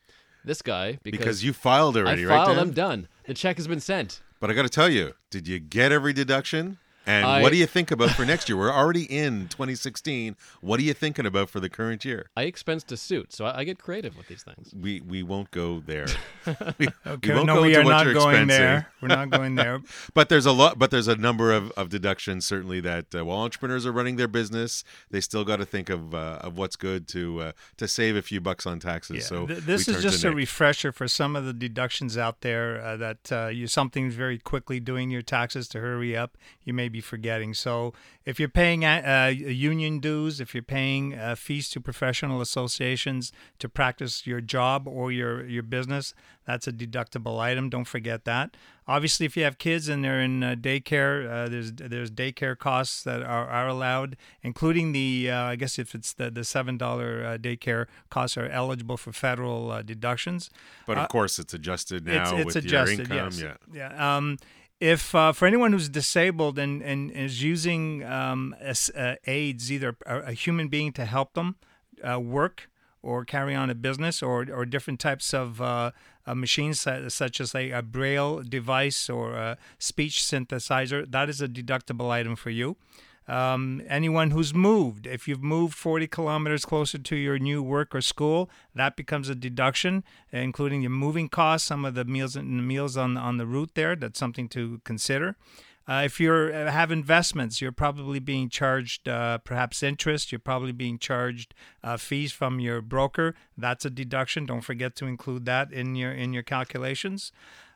This 0.44 0.60
guy. 0.60 0.98
Because, 1.02 1.18
because 1.18 1.44
you 1.44 1.52
filed 1.52 1.96
already 1.96 2.26
I 2.26 2.28
right 2.28 2.44
filed, 2.44 2.56
Dan? 2.56 2.58
I'm 2.58 2.72
done. 2.72 3.08
The 3.24 3.34
check 3.34 3.56
has 3.56 3.66
been 3.68 3.80
sent. 3.80 4.20
but 4.40 4.50
i 4.50 4.54
got 4.54 4.62
to 4.62 4.68
tell 4.68 4.88
you 4.90 5.12
did 5.30 5.46
you 5.46 5.60
get 5.60 5.92
every 5.92 6.12
deduction 6.12 6.78
and 7.06 7.24
I- 7.26 7.42
what 7.42 7.52
do 7.52 7.58
you 7.58 7.66
think 7.66 7.90
about 7.90 8.10
for 8.10 8.24
next 8.24 8.48
year 8.48 8.56
we're 8.56 8.72
already 8.72 9.04
in 9.04 9.48
2016 9.48 10.36
what 10.60 10.78
are 10.80 10.82
you 10.82 10.94
thinking 10.94 11.26
about 11.26 11.50
for 11.50 11.60
the 11.60 11.68
current 11.68 12.04
year 12.04 12.30
I 12.36 12.44
expensed 12.44 12.90
a 12.92 12.96
suit, 12.96 13.32
so 13.32 13.44
I, 13.46 13.58
I 13.60 13.64
get 13.64 13.78
creative 13.78 14.16
with 14.16 14.28
these 14.28 14.42
things. 14.42 14.72
we 14.78 15.00
we 15.00 15.22
won't 15.22 15.50
go 15.50 15.80
there 15.84 16.06
we, 16.78 16.88
Okay, 17.06 17.28
we 17.30 17.34
won't 17.34 17.46
no, 17.46 17.56
go 17.56 17.62
we 17.62 17.68
into 17.68 17.80
are 17.80 17.84
what 17.84 17.90
not 17.90 18.04
you're 18.06 18.14
going 18.14 18.36
expensing. 18.46 18.48
there. 18.48 18.88
We're 19.00 19.08
not 19.08 19.30
going 19.36 19.54
there. 19.54 19.80
but 20.14 20.28
there's 20.28 20.46
a 20.46 20.52
lot 20.52 20.78
but 20.78 20.90
there's 20.90 21.08
a 21.08 21.16
number 21.16 21.52
of, 21.52 21.70
of 21.72 21.88
deductions 21.88 22.44
certainly 22.46 22.80
that 22.80 23.14
uh, 23.14 23.24
while 23.24 23.38
entrepreneurs 23.38 23.84
are 23.86 23.92
running 23.92 24.16
their 24.16 24.28
business 24.28 24.84
they 25.10 25.20
still 25.20 25.44
got 25.44 25.56
to 25.56 25.66
think 25.66 25.90
of 25.90 26.14
uh, 26.14 26.38
of 26.40 26.56
what's 26.58 26.76
good 26.76 27.08
to 27.08 27.40
uh, 27.40 27.52
to 27.76 27.88
save 27.88 28.16
a 28.16 28.22
few 28.22 28.40
bucks 28.40 28.66
on 28.66 28.78
taxes 28.78 29.16
Yeah, 29.16 29.22
so 29.22 29.46
th- 29.46 29.60
this 29.60 29.88
is 29.88 30.02
just 30.02 30.22
a 30.24 30.28
Nick. 30.28 30.36
refresher 30.36 30.92
for 30.92 31.08
some 31.08 31.36
of 31.36 31.44
the 31.44 31.52
deductions 31.52 32.16
out 32.18 32.40
there 32.42 32.80
uh, 32.82 32.96
that 32.96 33.32
uh, 33.32 33.46
you 33.48 33.66
something's 33.66 34.14
very 34.14 34.38
quickly 34.38 34.80
doing 34.80 35.10
your 35.10 35.22
taxes 35.22 35.68
to 35.68 35.80
hurry 35.80 36.16
up. 36.16 36.36
You 36.64 36.72
may 36.74 36.88
be 36.92 37.00
forgetting. 37.00 37.54
So 37.54 37.92
if 38.24 38.38
you're 38.38 38.48
paying 38.48 38.84
uh, 38.84 39.32
union 39.34 39.98
dues, 39.98 40.40
if 40.40 40.54
you're 40.54 40.62
paying 40.62 41.14
uh, 41.14 41.34
fees 41.34 41.68
to 41.70 41.80
professional 41.80 42.40
associations 42.40 43.32
to 43.58 43.68
practice 43.68 44.26
your 44.26 44.40
job 44.40 44.86
or 44.86 45.10
your 45.10 45.44
your 45.46 45.62
business, 45.62 46.14
that's 46.46 46.66
a 46.66 46.72
deductible 46.72 47.38
item. 47.38 47.68
Don't 47.70 47.84
forget 47.84 48.24
that. 48.24 48.56
Obviously, 48.88 49.26
if 49.26 49.36
you 49.36 49.44
have 49.44 49.58
kids 49.58 49.88
and 49.88 50.04
they're 50.04 50.20
in 50.20 50.42
uh, 50.42 50.56
daycare, 50.58 51.30
uh, 51.30 51.48
there's 51.48 51.72
there's 51.72 52.10
daycare 52.10 52.58
costs 52.58 53.02
that 53.04 53.22
are, 53.22 53.46
are 53.46 53.68
allowed, 53.68 54.16
including 54.42 54.92
the 54.92 55.30
uh, 55.30 55.42
I 55.44 55.56
guess 55.56 55.78
if 55.78 55.94
it's 55.94 56.12
the 56.12 56.30
the 56.30 56.44
seven 56.44 56.76
dollar 56.78 57.24
uh, 57.24 57.38
daycare 57.38 57.86
costs 58.10 58.36
are 58.36 58.48
eligible 58.48 58.96
for 58.96 59.12
federal 59.12 59.70
uh, 59.70 59.82
deductions. 59.82 60.50
but 60.86 60.98
of 60.98 61.08
course 61.08 61.38
it's 61.38 61.54
adjusted 61.54 62.06
now 62.06 62.22
it's 62.22 62.32
it's 62.32 62.44
with 62.46 62.56
adjusted. 62.64 63.08
your 63.08 63.18
income 63.18 63.38
yes. 63.38 63.58
yeah 63.72 63.90
Yeah. 63.92 64.16
Um, 64.16 64.38
if 64.82 65.14
uh, 65.14 65.30
for 65.30 65.46
anyone 65.46 65.72
who's 65.72 65.88
disabled 65.88 66.58
and, 66.58 66.82
and 66.82 67.12
is 67.12 67.40
using 67.40 68.02
um, 68.02 68.52
uh, 68.60 69.14
aids, 69.28 69.70
either 69.70 69.96
a, 70.04 70.18
a 70.22 70.32
human 70.32 70.66
being 70.66 70.92
to 70.94 71.04
help 71.04 71.34
them 71.34 71.54
uh, 72.02 72.18
work 72.18 72.68
or 73.00 73.24
carry 73.24 73.54
on 73.54 73.70
a 73.70 73.76
business, 73.76 74.22
or 74.22 74.46
or 74.52 74.64
different 74.66 74.98
types 74.98 75.32
of 75.32 75.60
uh, 75.60 75.92
uh, 76.26 76.34
machines 76.34 76.80
such 77.08 77.40
as 77.40 77.54
a 77.54 77.80
braille 77.80 78.42
device 78.42 79.08
or 79.08 79.34
a 79.34 79.56
speech 79.78 80.20
synthesizer, 80.20 81.08
that 81.10 81.28
is 81.28 81.40
a 81.40 81.48
deductible 81.48 82.10
item 82.10 82.34
for 82.34 82.50
you. 82.50 82.76
Um, 83.28 83.82
anyone 83.88 84.32
who's 84.32 84.52
moved, 84.52 85.06
if 85.06 85.28
you've 85.28 85.42
moved 85.42 85.74
40 85.74 86.06
kilometers 86.08 86.64
closer 86.64 86.98
to 86.98 87.16
your 87.16 87.38
new 87.38 87.62
work 87.62 87.94
or 87.94 88.00
school, 88.00 88.50
that 88.74 88.96
becomes 88.96 89.28
a 89.28 89.34
deduction, 89.34 90.02
including 90.32 90.82
your 90.82 90.90
moving 90.90 91.28
costs, 91.28 91.68
some 91.68 91.84
of 91.84 91.94
the 91.94 92.04
meals 92.04 92.36
and 92.36 92.66
meals 92.66 92.96
on 92.96 93.16
on 93.16 93.36
the 93.36 93.46
route 93.46 93.74
there. 93.74 93.94
That's 93.94 94.18
something 94.18 94.48
to 94.50 94.80
consider. 94.84 95.36
Uh, 95.88 96.02
if 96.04 96.20
you 96.20 96.30
have 96.30 96.92
investments, 96.92 97.60
you're 97.60 97.72
probably 97.72 98.20
being 98.20 98.48
charged 98.48 99.08
uh, 99.08 99.38
perhaps 99.38 99.82
interest. 99.82 100.30
You're 100.30 100.38
probably 100.38 100.72
being 100.72 100.98
charged 100.98 101.54
uh, 101.82 101.96
fees 101.96 102.30
from 102.32 102.60
your 102.60 102.80
broker. 102.80 103.34
That's 103.58 103.84
a 103.84 103.90
deduction. 103.90 104.46
Don't 104.46 104.60
forget 104.60 104.94
to 104.96 105.06
include 105.06 105.44
that 105.46 105.72
in 105.72 105.96
your 105.96 106.12
in 106.12 106.32
your 106.32 106.44
calculations. 106.44 107.32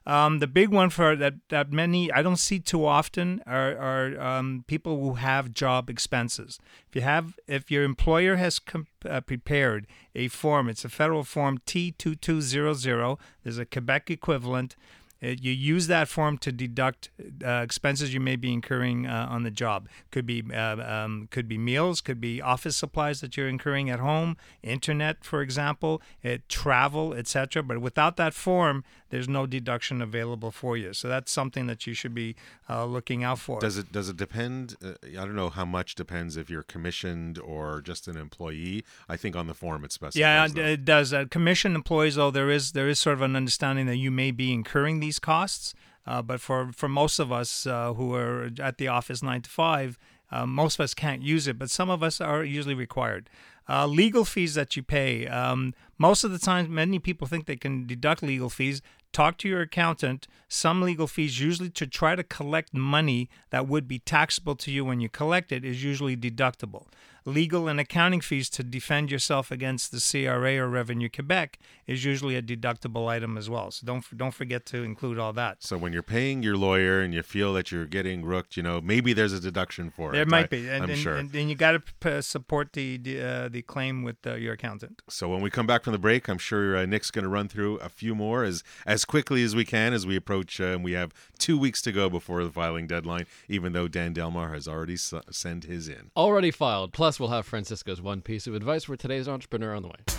Um, 0.06 0.38
the 0.38 0.46
big 0.46 0.68
one 0.68 0.90
for 0.90 1.16
that 1.16 1.34
that 1.48 1.72
many 1.72 2.12
I 2.12 2.22
don't 2.22 2.36
see 2.36 2.60
too 2.60 2.86
often 2.86 3.42
are, 3.44 3.76
are 3.76 4.20
um, 4.20 4.64
people 4.68 5.00
who 5.00 5.14
have 5.14 5.52
job 5.52 5.90
expenses. 5.90 6.60
If 6.88 6.94
you 6.94 7.02
have 7.02 7.34
if 7.48 7.70
your 7.72 7.82
employer 7.82 8.36
has 8.36 8.60
uh, 9.08 9.20
prepared 9.22 9.88
a 10.14 10.28
form, 10.28 10.68
it's 10.68 10.84
a 10.84 10.88
federal 10.88 11.24
form 11.24 11.58
T 11.66 11.90
two 11.90 12.14
two 12.14 12.40
zero 12.40 12.72
zero. 12.72 13.18
There's 13.42 13.58
a 13.58 13.66
Quebec 13.66 14.10
equivalent. 14.10 14.76
It, 15.20 15.42
you 15.42 15.52
use 15.52 15.86
that 15.86 16.08
form 16.08 16.36
to 16.38 16.52
deduct 16.52 17.10
uh, 17.44 17.62
expenses 17.64 18.12
you 18.12 18.20
may 18.20 18.36
be 18.36 18.52
incurring 18.52 19.06
uh, 19.06 19.26
on 19.30 19.44
the 19.44 19.50
job. 19.50 19.88
Could 20.10 20.26
be 20.26 20.44
uh, 20.52 20.76
um, 20.76 21.28
could 21.30 21.48
be 21.48 21.56
meals, 21.56 22.00
could 22.00 22.20
be 22.20 22.42
office 22.42 22.76
supplies 22.76 23.20
that 23.22 23.36
you're 23.36 23.48
incurring 23.48 23.88
at 23.88 23.98
home, 23.98 24.36
internet, 24.62 25.24
for 25.24 25.40
example, 25.40 26.02
it, 26.22 26.48
travel, 26.48 27.14
etc. 27.14 27.62
But 27.62 27.80
without 27.80 28.16
that 28.18 28.34
form, 28.34 28.84
there's 29.16 29.28
no 29.30 29.46
deduction 29.46 30.02
available 30.02 30.50
for 30.50 30.76
you. 30.76 30.92
So 30.92 31.08
that's 31.08 31.32
something 31.32 31.66
that 31.68 31.86
you 31.86 31.94
should 31.94 32.14
be 32.14 32.36
uh, 32.68 32.84
looking 32.84 33.24
out 33.24 33.38
for. 33.38 33.58
Does 33.60 33.78
it 33.78 33.90
does 33.90 34.10
it 34.10 34.18
depend? 34.18 34.76
Uh, 34.84 34.92
I 35.08 35.24
don't 35.24 35.34
know 35.34 35.48
how 35.48 35.64
much 35.64 35.94
depends 35.94 36.36
if 36.36 36.50
you're 36.50 36.62
commissioned 36.62 37.38
or 37.38 37.80
just 37.80 38.08
an 38.08 38.18
employee. 38.18 38.84
I 39.08 39.16
think 39.16 39.34
on 39.34 39.46
the 39.46 39.54
form 39.54 39.86
it 39.86 39.92
specifies. 39.92 40.20
Yeah, 40.20 40.46
though. 40.48 40.60
it 40.60 40.84
does. 40.84 41.14
Uh, 41.14 41.24
commissioned 41.30 41.74
employees, 41.74 42.16
though, 42.16 42.30
there 42.30 42.50
is 42.50 42.72
there 42.72 42.90
is 42.90 43.00
sort 43.00 43.14
of 43.14 43.22
an 43.22 43.36
understanding 43.36 43.86
that 43.86 43.96
you 43.96 44.10
may 44.10 44.32
be 44.32 44.52
incurring 44.52 45.00
these 45.00 45.18
costs. 45.18 45.72
Uh, 46.06 46.22
but 46.22 46.40
for, 46.40 46.70
for 46.72 46.88
most 46.88 47.18
of 47.18 47.32
us 47.32 47.66
uh, 47.66 47.92
who 47.94 48.14
are 48.14 48.50
at 48.60 48.78
the 48.78 48.86
office 48.86 49.24
nine 49.24 49.42
to 49.42 49.50
five, 49.50 49.98
uh, 50.30 50.46
most 50.46 50.78
of 50.78 50.84
us 50.84 50.94
can't 50.94 51.22
use 51.22 51.48
it, 51.48 51.58
but 51.58 51.68
some 51.68 51.90
of 51.90 52.00
us 52.00 52.20
are 52.20 52.44
usually 52.44 52.74
required. 52.74 53.28
Uh, 53.68 53.86
legal 53.86 54.24
fees 54.24 54.54
that 54.54 54.76
you 54.76 54.82
pay. 54.82 55.26
Um, 55.26 55.74
most 55.98 56.22
of 56.22 56.30
the 56.30 56.38
time, 56.38 56.72
many 56.72 57.00
people 57.00 57.26
think 57.26 57.46
they 57.46 57.56
can 57.56 57.86
deduct 57.86 58.22
legal 58.22 58.48
fees. 58.48 58.80
Talk 59.16 59.38
to 59.38 59.48
your 59.48 59.62
accountant. 59.62 60.28
Some 60.46 60.82
legal 60.82 61.06
fees, 61.06 61.40
usually 61.40 61.70
to 61.70 61.86
try 61.86 62.16
to 62.16 62.22
collect 62.22 62.74
money 62.74 63.30
that 63.48 63.66
would 63.66 63.88
be 63.88 63.98
taxable 63.98 64.54
to 64.56 64.70
you 64.70 64.84
when 64.84 65.00
you 65.00 65.08
collect 65.08 65.52
it, 65.52 65.64
is 65.64 65.82
usually 65.82 66.18
deductible. 66.18 66.84
Legal 67.26 67.66
and 67.66 67.80
accounting 67.80 68.20
fees 68.20 68.48
to 68.50 68.62
defend 68.62 69.10
yourself 69.10 69.50
against 69.50 69.90
the 69.90 69.98
CRA 70.00 70.58
or 70.58 70.68
Revenue 70.68 71.08
Quebec 71.08 71.58
is 71.86 72.04
usually 72.04 72.36
a 72.36 72.42
deductible 72.42 73.08
item 73.08 73.36
as 73.36 73.50
well. 73.50 73.72
So 73.72 73.84
don't 73.84 74.04
don't 74.16 74.32
forget 74.32 74.64
to 74.66 74.84
include 74.84 75.18
all 75.18 75.32
that. 75.32 75.62
So 75.64 75.76
when 75.76 75.92
you're 75.92 76.04
paying 76.04 76.44
your 76.44 76.56
lawyer 76.56 77.00
and 77.00 77.12
you 77.12 77.22
feel 77.22 77.52
that 77.54 77.72
you're 77.72 77.84
getting 77.84 78.24
rooked, 78.24 78.56
you 78.56 78.62
know 78.62 78.80
maybe 78.80 79.12
there's 79.12 79.32
a 79.32 79.40
deduction 79.40 79.90
for 79.90 80.10
it. 80.10 80.12
There 80.12 80.22
it. 80.22 80.28
might 80.28 80.44
I, 80.44 80.46
be, 80.46 80.68
and, 80.68 80.84
I'm 80.84 80.90
and, 80.90 80.98
sure. 80.98 81.16
and, 81.16 81.34
and 81.34 81.50
you 81.50 81.56
got 81.56 81.72
to 81.72 81.80
p- 82.00 82.22
support 82.22 82.72
the 82.74 82.96
the, 82.96 83.20
uh, 83.20 83.48
the 83.48 83.62
claim 83.62 84.04
with 84.04 84.24
uh, 84.24 84.34
your 84.34 84.52
accountant. 84.54 85.02
So 85.08 85.28
when 85.28 85.40
we 85.40 85.50
come 85.50 85.66
back 85.66 85.82
from 85.82 85.94
the 85.94 85.98
break, 85.98 86.28
I'm 86.28 86.38
sure 86.38 86.76
uh, 86.76 86.86
Nick's 86.86 87.10
going 87.10 87.24
to 87.24 87.28
run 87.28 87.48
through 87.48 87.78
a 87.78 87.88
few 87.88 88.14
more 88.14 88.44
as 88.44 88.62
as 88.86 89.04
quickly 89.04 89.42
as 89.42 89.56
we 89.56 89.64
can 89.64 89.92
as 89.92 90.06
we 90.06 90.14
approach. 90.14 90.60
Uh, 90.60 90.66
and 90.66 90.84
we 90.84 90.92
have 90.92 91.12
two 91.38 91.58
weeks 91.58 91.82
to 91.82 91.90
go 91.92 92.08
before 92.08 92.44
the 92.44 92.50
filing 92.50 92.86
deadline. 92.86 93.26
Even 93.48 93.72
though 93.72 93.88
Dan 93.88 94.12
Delmar 94.12 94.52
has 94.52 94.68
already 94.68 94.94
s- 94.94 95.12
sent 95.30 95.64
his 95.64 95.88
in. 95.88 96.10
Already 96.16 96.52
filed. 96.52 96.92
Plus, 96.92 97.15
we'll 97.20 97.30
have 97.30 97.46
Francisca's 97.46 98.00
one 98.00 98.20
piece 98.20 98.46
of 98.46 98.54
advice 98.54 98.84
for 98.84 98.96
today's 98.96 99.28
entrepreneur 99.28 99.74
on 99.74 99.82
the 99.82 99.88
way. 99.88 100.16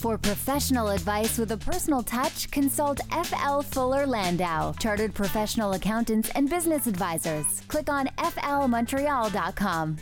For 0.00 0.16
professional 0.16 0.88
advice 0.88 1.36
with 1.36 1.52
a 1.52 1.58
personal 1.58 2.02
touch, 2.02 2.50
consult 2.50 3.00
FL 3.10 3.60
Fuller 3.60 4.06
Landau, 4.06 4.72
Chartered 4.80 5.12
Professional 5.12 5.74
Accountants 5.74 6.30
and 6.30 6.48
Business 6.48 6.86
Advisors. 6.86 7.60
Click 7.68 7.90
on 7.90 8.06
flmontreal.com. 8.16 9.98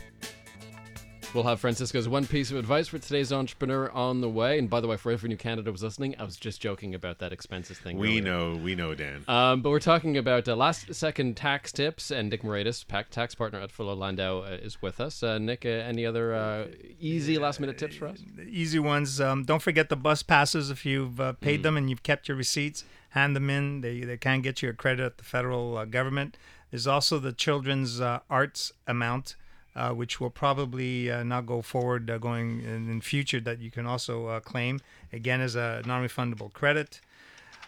We'll 1.35 1.43
have 1.43 1.59
Francisca's 1.59 2.09
one 2.09 2.25
piece 2.25 2.49
of 2.49 2.57
advice 2.57 2.87
for 2.87 2.97
today's 2.97 3.31
entrepreneur 3.31 3.91
on 3.91 4.19
the 4.19 4.27
way. 4.27 4.57
And 4.57 4.67
by 4.67 4.81
the 4.81 4.87
way, 4.87 4.97
for 4.97 5.11
everyone 5.11 5.33
in 5.33 5.37
Canada 5.37 5.71
was 5.71 5.83
listening, 5.83 6.15
I 6.17 6.23
was 6.23 6.37
just 6.37 6.59
joking 6.59 6.95
about 6.95 7.19
that 7.19 7.31
expenses 7.31 7.77
thing. 7.77 7.99
We 7.99 8.19
earlier. 8.19 8.23
know, 8.23 8.55
we 8.55 8.73
know, 8.73 8.95
Dan. 8.95 9.25
Um, 9.27 9.61
but 9.61 9.69
we're 9.69 9.79
talking 9.79 10.17
about 10.17 10.47
uh, 10.47 10.55
last 10.55 10.91
second 10.95 11.37
tax 11.37 11.71
tips, 11.71 12.09
and 12.09 12.31
Nick 12.31 12.41
Moraitis, 12.41 12.83
tax 13.11 13.35
partner 13.35 13.59
at 13.59 13.69
Fuller 13.69 13.93
Landau, 13.93 14.39
uh, 14.41 14.57
is 14.59 14.81
with 14.81 14.99
us. 14.99 15.21
Uh, 15.21 15.37
Nick, 15.37 15.67
uh, 15.67 15.69
any 15.69 16.03
other 16.03 16.33
uh, 16.33 16.65
easy 16.99 17.37
last 17.37 17.59
minute 17.59 17.77
tips 17.77 17.95
for 17.95 18.07
us? 18.07 18.23
Easy 18.49 18.79
ones. 18.79 19.21
Um, 19.21 19.43
don't 19.43 19.61
forget 19.61 19.89
the 19.89 19.95
bus 19.95 20.23
passes 20.23 20.71
if 20.71 20.83
you've 20.83 21.21
uh, 21.21 21.33
paid 21.33 21.61
them 21.61 21.77
and 21.77 21.91
you've 21.91 22.01
kept 22.01 22.27
your 22.27 22.37
receipts. 22.37 22.85
Hand 23.09 23.35
them 23.35 23.51
in. 23.51 23.81
They 23.81 24.01
they 24.01 24.17
can 24.17 24.41
get 24.41 24.63
you 24.63 24.69
a 24.69 24.73
credit 24.73 25.05
at 25.05 25.17
the 25.19 25.23
federal 25.23 25.77
uh, 25.77 25.85
government. 25.85 26.37
There's 26.71 26.87
also 26.87 27.19
the 27.19 27.33
children's 27.33 28.01
uh, 28.01 28.19
arts 28.31 28.73
amount. 28.87 29.35
Uh, 29.79 29.93
which 29.99 30.19
will 30.19 30.33
probably 30.43 31.09
uh, 31.09 31.23
not 31.23 31.45
go 31.45 31.61
forward 31.61 32.09
uh, 32.09 32.17
going 32.17 32.47
in, 32.71 32.89
in 32.91 32.99
future 33.01 33.41
that 33.41 33.59
you 33.65 33.71
can 33.71 33.85
also 33.85 34.15
uh, 34.27 34.39
claim 34.51 34.75
again 35.13 35.39
as 35.47 35.55
a 35.55 35.81
non-refundable 35.85 36.51
credit. 36.51 36.99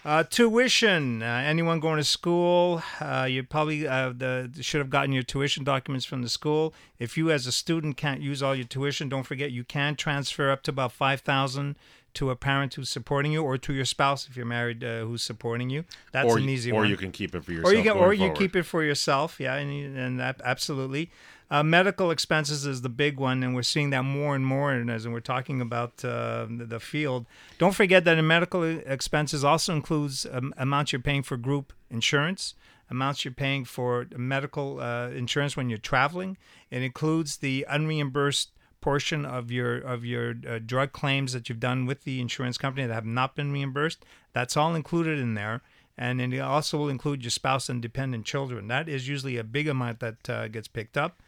Uh, 0.03 0.23
tuition. 0.23 1.21
Uh, 1.21 1.25
anyone 1.53 1.79
going 1.79 1.97
to 1.97 2.03
school, 2.03 2.81
uh, 2.99 3.27
you 3.29 3.43
probably 3.43 3.87
uh, 3.87 4.11
the, 4.23 4.49
should 4.59 4.81
have 4.83 4.89
gotten 4.89 5.13
your 5.13 5.23
tuition 5.23 5.63
documents 5.63 6.05
from 6.05 6.21
the 6.21 6.29
school. 6.29 6.73
If 6.97 7.17
you, 7.17 7.31
as 7.31 7.47
a 7.47 7.51
student, 7.51 7.97
can't 7.97 8.19
use 8.19 8.41
all 8.43 8.55
your 8.55 8.67
tuition, 8.67 9.09
don't 9.09 9.27
forget 9.31 9.51
you 9.51 9.63
can 9.63 9.95
transfer 9.95 10.51
up 10.51 10.63
to 10.63 10.71
about 10.71 10.91
five 10.91 11.21
thousand 11.21 11.75
to 12.13 12.29
a 12.29 12.35
parent 12.35 12.73
who's 12.73 12.89
supporting 12.89 13.31
you, 13.31 13.41
or 13.43 13.57
to 13.57 13.73
your 13.73 13.85
spouse 13.85 14.27
if 14.27 14.35
you're 14.35 14.51
married 14.59 14.83
uh, 14.83 15.05
who's 15.07 15.23
supporting 15.23 15.69
you. 15.69 15.85
That's 16.11 16.27
or 16.27 16.39
an 16.39 16.49
easy 16.49 16.71
or 16.71 16.75
one. 16.75 16.85
Or 16.85 16.89
you 16.89 16.97
can 16.97 17.11
keep 17.11 17.35
it 17.35 17.43
for 17.45 17.53
yourself. 17.53 17.71
or 17.71 17.77
you 17.77 17.83
can, 17.83 17.97
or 17.97 18.11
you 18.11 18.19
forward. 18.19 18.37
keep 18.37 18.55
it 18.55 18.63
for 18.63 18.83
yourself. 18.83 19.39
Yeah, 19.39 19.55
and, 19.55 19.97
and 19.97 20.19
that, 20.19 20.41
absolutely. 20.43 21.09
Uh, 21.51 21.61
medical 21.61 22.11
expenses 22.11 22.65
is 22.65 22.81
the 22.81 22.87
big 22.87 23.19
one, 23.19 23.43
and 23.43 23.53
we're 23.53 23.61
seeing 23.61 23.89
that 23.89 24.03
more 24.03 24.35
and 24.35 24.45
more. 24.45 24.71
And 24.71 24.89
as 24.89 25.05
we're 25.05 25.19
talking 25.19 25.59
about 25.59 26.03
uh, 26.03 26.47
the, 26.49 26.65
the 26.65 26.79
field, 26.79 27.25
don't 27.57 27.75
forget 27.75 28.05
that 28.05 28.17
in 28.17 28.25
medical 28.25 28.63
expenses 28.63 29.43
also 29.43 29.75
includes 29.75 30.25
um, 30.31 30.53
amounts 30.57 30.93
you're 30.93 31.01
paying 31.01 31.23
for 31.23 31.35
group 31.35 31.73
insurance, 31.89 32.55
amounts 32.89 33.25
you're 33.25 33.33
paying 33.33 33.65
for 33.65 34.07
medical 34.15 34.79
uh, 34.79 35.09
insurance 35.09 35.57
when 35.57 35.69
you're 35.69 35.77
traveling. 35.77 36.37
It 36.69 36.83
includes 36.83 37.37
the 37.37 37.65
unreimbursed 37.69 38.47
portion 38.79 39.25
of 39.25 39.51
your 39.51 39.77
of 39.77 40.05
your 40.05 40.35
uh, 40.47 40.59
drug 40.65 40.93
claims 40.93 41.33
that 41.33 41.49
you've 41.49 41.59
done 41.59 41.85
with 41.85 42.05
the 42.05 42.21
insurance 42.21 42.57
company 42.57 42.87
that 42.87 42.93
have 42.93 43.05
not 43.05 43.35
been 43.35 43.51
reimbursed. 43.51 44.05
That's 44.31 44.55
all 44.55 44.73
included 44.73 45.19
in 45.19 45.33
there. 45.33 45.61
And 45.97 46.21
it 46.21 46.39
also 46.39 46.77
will 46.77 46.89
include 46.89 47.23
your 47.23 47.29
spouse 47.29 47.69
and 47.69 47.81
dependent 47.81 48.25
children. 48.25 48.69
That 48.69 48.87
is 48.87 49.07
usually 49.07 49.37
a 49.37 49.43
big 49.43 49.67
amount 49.67 49.99
that 49.99 50.29
uh, 50.29 50.47
gets 50.47 50.67
picked 50.69 50.97
up. 50.97 51.21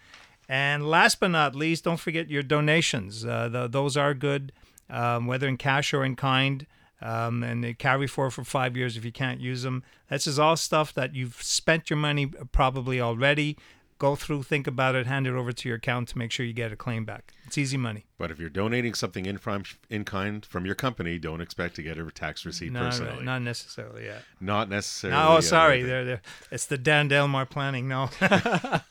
And 0.49 0.87
last 0.89 1.19
but 1.19 1.29
not 1.29 1.55
least, 1.55 1.85
don't 1.85 1.99
forget 1.99 2.29
your 2.29 2.43
donations. 2.43 3.25
Uh, 3.25 3.49
the, 3.49 3.67
those 3.67 3.95
are 3.95 4.13
good, 4.13 4.51
um, 4.89 5.25
whether 5.27 5.47
in 5.47 5.57
cash 5.57 5.93
or 5.93 6.03
in 6.03 6.15
kind. 6.15 6.65
Um, 7.01 7.43
and 7.43 7.61
they 7.63 7.73
carry 7.73 8.07
forward 8.07 8.31
for 8.31 8.45
five 8.45 8.77
years 8.77 8.95
if 8.95 9.03
you 9.03 9.11
can't 9.11 9.41
use 9.41 9.63
them. 9.63 9.83
This 10.09 10.25
is 10.25 10.39
all 10.39 10.55
stuff 10.55 10.93
that 10.93 11.13
you've 11.13 11.41
spent 11.41 11.89
your 11.89 11.97
money 11.97 12.27
probably 12.27 13.01
already. 13.01 13.57
Go 13.99 14.15
through, 14.15 14.43
think 14.43 14.67
about 14.67 14.95
it, 14.95 15.05
hand 15.05 15.27
it 15.27 15.33
over 15.33 15.51
to 15.51 15.69
your 15.69 15.77
accountant 15.77 16.09
to 16.09 16.17
make 16.17 16.31
sure 16.31 16.45
you 16.45 16.53
get 16.53 16.71
a 16.71 16.75
claim 16.77 17.03
back. 17.03 17.33
It's 17.45 17.57
easy 17.57 17.77
money. 17.77 18.05
But 18.17 18.31
if 18.31 18.39
you're 18.39 18.49
donating 18.49 18.93
something 18.93 19.25
in 19.25 19.37
from 19.37 19.63
in 19.89 20.03
kind 20.05 20.45
from 20.45 20.65
your 20.65 20.75
company, 20.75 21.19
don't 21.19 21.41
expect 21.41 21.75
to 21.75 21.83
get 21.83 21.97
a 21.97 22.09
tax 22.11 22.45
receipt 22.45 22.71
No, 22.71 22.79
personally. 22.81 23.23
not 23.23 23.41
necessarily, 23.41 24.05
yeah. 24.05 24.19
Not 24.39 24.69
necessarily. 24.69 25.19
No, 25.21 25.27
oh, 25.29 25.37
uh, 25.37 25.41
sorry. 25.41 25.73
anything. 25.75 25.89
They're, 25.89 26.05
they're, 26.05 26.21
it's 26.51 26.65
the 26.65 26.77
Dan 26.77 27.09
Delmar 27.09 27.45
planning. 27.45 27.87
No. 27.87 28.09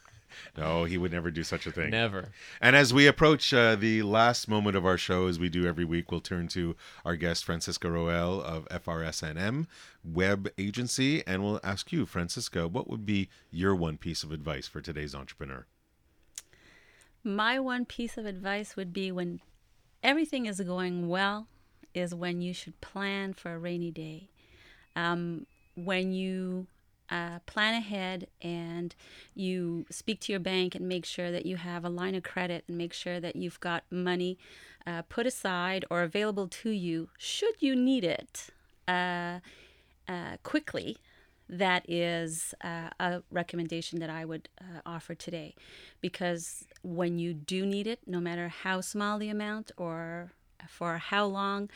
No, 0.56 0.84
he 0.84 0.98
would 0.98 1.12
never 1.12 1.30
do 1.30 1.42
such 1.42 1.66
a 1.66 1.72
thing. 1.72 1.90
Never. 1.90 2.30
And 2.60 2.76
as 2.76 2.92
we 2.92 3.06
approach 3.06 3.52
uh, 3.52 3.76
the 3.76 4.02
last 4.02 4.48
moment 4.48 4.76
of 4.76 4.86
our 4.86 4.98
show, 4.98 5.26
as 5.26 5.38
we 5.38 5.48
do 5.48 5.66
every 5.66 5.84
week, 5.84 6.10
we'll 6.10 6.20
turn 6.20 6.48
to 6.48 6.76
our 7.04 7.16
guest, 7.16 7.44
Francisca 7.44 7.90
Roel 7.90 8.40
of 8.40 8.68
FRSNM 8.68 9.66
Web 10.04 10.48
Agency, 10.58 11.26
and 11.26 11.42
we'll 11.42 11.60
ask 11.62 11.92
you, 11.92 12.06
Francisca, 12.06 12.68
what 12.68 12.88
would 12.88 13.06
be 13.06 13.28
your 13.50 13.74
one 13.74 13.96
piece 13.96 14.22
of 14.22 14.32
advice 14.32 14.66
for 14.66 14.80
today's 14.80 15.14
entrepreneur? 15.14 15.66
My 17.24 17.60
one 17.60 17.84
piece 17.84 18.18
of 18.18 18.26
advice 18.26 18.74
would 18.74 18.92
be 18.92 19.12
when 19.12 19.40
everything 20.02 20.46
is 20.46 20.60
going 20.60 21.08
well, 21.08 21.46
is 21.94 22.14
when 22.14 22.40
you 22.40 22.52
should 22.52 22.80
plan 22.80 23.32
for 23.32 23.54
a 23.54 23.58
rainy 23.58 23.90
day. 23.90 24.28
Um, 24.96 25.46
when 25.74 26.12
you 26.12 26.66
uh, 27.12 27.38
plan 27.44 27.74
ahead 27.74 28.26
and 28.40 28.94
you 29.34 29.84
speak 29.90 30.18
to 30.18 30.32
your 30.32 30.40
bank 30.40 30.74
and 30.74 30.88
make 30.88 31.04
sure 31.04 31.30
that 31.30 31.44
you 31.44 31.56
have 31.56 31.84
a 31.84 31.90
line 31.90 32.14
of 32.14 32.22
credit 32.22 32.64
and 32.66 32.78
make 32.78 32.94
sure 32.94 33.20
that 33.20 33.36
you've 33.36 33.60
got 33.60 33.84
money 33.90 34.38
uh, 34.86 35.02
put 35.02 35.26
aside 35.26 35.84
or 35.90 36.02
available 36.02 36.48
to 36.48 36.70
you 36.70 37.10
should 37.18 37.54
you 37.60 37.76
need 37.76 38.02
it 38.02 38.48
uh, 38.88 39.40
uh, 40.08 40.36
quickly. 40.42 40.96
That 41.48 41.84
is 41.86 42.54
uh, 42.64 42.88
a 42.98 43.22
recommendation 43.30 43.98
that 43.98 44.08
I 44.08 44.24
would 44.24 44.48
uh, 44.58 44.80
offer 44.86 45.14
today 45.14 45.54
because 46.00 46.64
when 46.82 47.18
you 47.18 47.34
do 47.34 47.66
need 47.66 47.86
it, 47.86 48.00
no 48.06 48.20
matter 48.20 48.48
how 48.48 48.80
small 48.80 49.18
the 49.18 49.28
amount 49.28 49.70
or 49.76 50.32
for 50.68 50.98
how 50.98 51.26
long. 51.26 51.68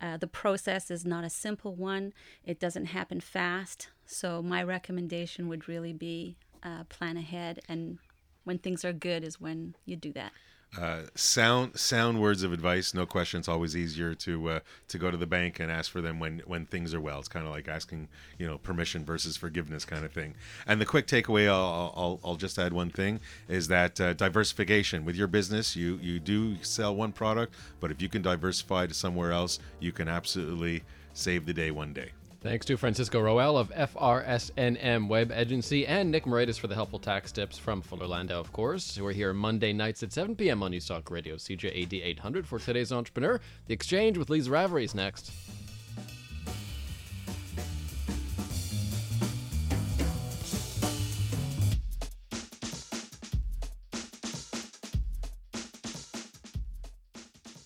Uh, 0.00 0.16
the 0.16 0.26
process 0.26 0.90
is 0.90 1.04
not 1.04 1.24
a 1.24 1.30
simple 1.30 1.74
one, 1.74 2.12
it 2.44 2.60
doesn't 2.60 2.86
happen 2.86 3.20
fast. 3.20 3.88
So, 4.06 4.42
my 4.42 4.62
recommendation 4.62 5.48
would 5.48 5.68
really 5.68 5.92
be 5.92 6.36
uh, 6.62 6.84
plan 6.84 7.16
ahead, 7.16 7.60
and 7.68 7.98
when 8.44 8.58
things 8.58 8.84
are 8.84 8.92
good 8.92 9.24
is 9.24 9.40
when 9.40 9.74
you 9.86 9.96
do 9.96 10.12
that. 10.12 10.32
uh, 10.80 11.02
sound 11.14 11.78
sound 11.78 12.20
words 12.20 12.42
of 12.42 12.52
advice. 12.52 12.94
No 12.94 13.06
question. 13.06 13.38
It's 13.38 13.48
always 13.48 13.76
easier 13.76 14.12
to 14.16 14.48
uh, 14.50 14.60
to 14.88 14.98
go 14.98 15.08
to 15.10 15.16
the 15.16 15.26
bank 15.26 15.60
and 15.60 15.70
ask 15.70 15.90
for 15.90 16.00
them 16.00 16.18
when 16.18 16.40
when 16.46 16.66
things 16.66 16.92
are 16.94 17.00
well. 17.00 17.20
It's 17.20 17.28
kind 17.28 17.46
of 17.46 17.52
like 17.52 17.68
asking 17.68 18.08
you 18.38 18.46
know 18.46 18.58
permission 18.58 19.04
versus 19.04 19.36
forgiveness 19.36 19.84
kind 19.84 20.04
of 20.04 20.12
thing. 20.12 20.34
And 20.66 20.80
the 20.80 20.86
quick 20.86 21.06
takeaway, 21.06 21.48
I'll 21.48 21.92
I'll, 21.96 22.20
I'll 22.24 22.36
just 22.36 22.58
add 22.58 22.72
one 22.72 22.90
thing 22.90 23.20
is 23.48 23.68
that 23.68 24.00
uh, 24.00 24.14
diversification 24.14 25.04
with 25.04 25.14
your 25.14 25.28
business. 25.28 25.76
You 25.76 25.98
you 26.02 26.18
do 26.18 26.56
sell 26.62 26.94
one 26.96 27.12
product, 27.12 27.54
but 27.80 27.92
if 27.92 28.02
you 28.02 28.08
can 28.08 28.22
diversify 28.22 28.86
to 28.88 28.94
somewhere 28.94 29.30
else, 29.30 29.60
you 29.78 29.92
can 29.92 30.08
absolutely 30.08 30.82
save 31.12 31.46
the 31.46 31.54
day 31.54 31.70
one 31.70 31.92
day. 31.92 32.10
Thanks 32.44 32.66
to 32.66 32.76
Francisca 32.76 33.18
Roel 33.22 33.56
of 33.56 33.70
FRSNM 33.70 35.08
Web 35.08 35.32
Agency 35.32 35.86
and 35.86 36.10
Nick 36.10 36.26
Moraitis 36.26 36.60
for 36.60 36.66
the 36.66 36.74
helpful 36.74 36.98
tax 36.98 37.32
tips 37.32 37.56
from 37.56 37.80
Fuller 37.80 38.06
Landau, 38.06 38.38
of 38.38 38.52
course. 38.52 39.00
We're 39.00 39.14
here 39.14 39.32
Monday 39.32 39.72
nights 39.72 40.02
at 40.02 40.12
7 40.12 40.36
p.m. 40.36 40.62
on 40.62 40.72
Newstalk 40.72 41.10
Radio, 41.10 41.36
CJAD 41.36 42.04
800 42.04 42.46
for 42.46 42.58
today's 42.58 42.92
entrepreneur. 42.92 43.40
The 43.66 43.72
Exchange 43.72 44.18
with 44.18 44.28
Lisa 44.28 44.50
Ravery 44.50 44.86
next. 44.94 45.32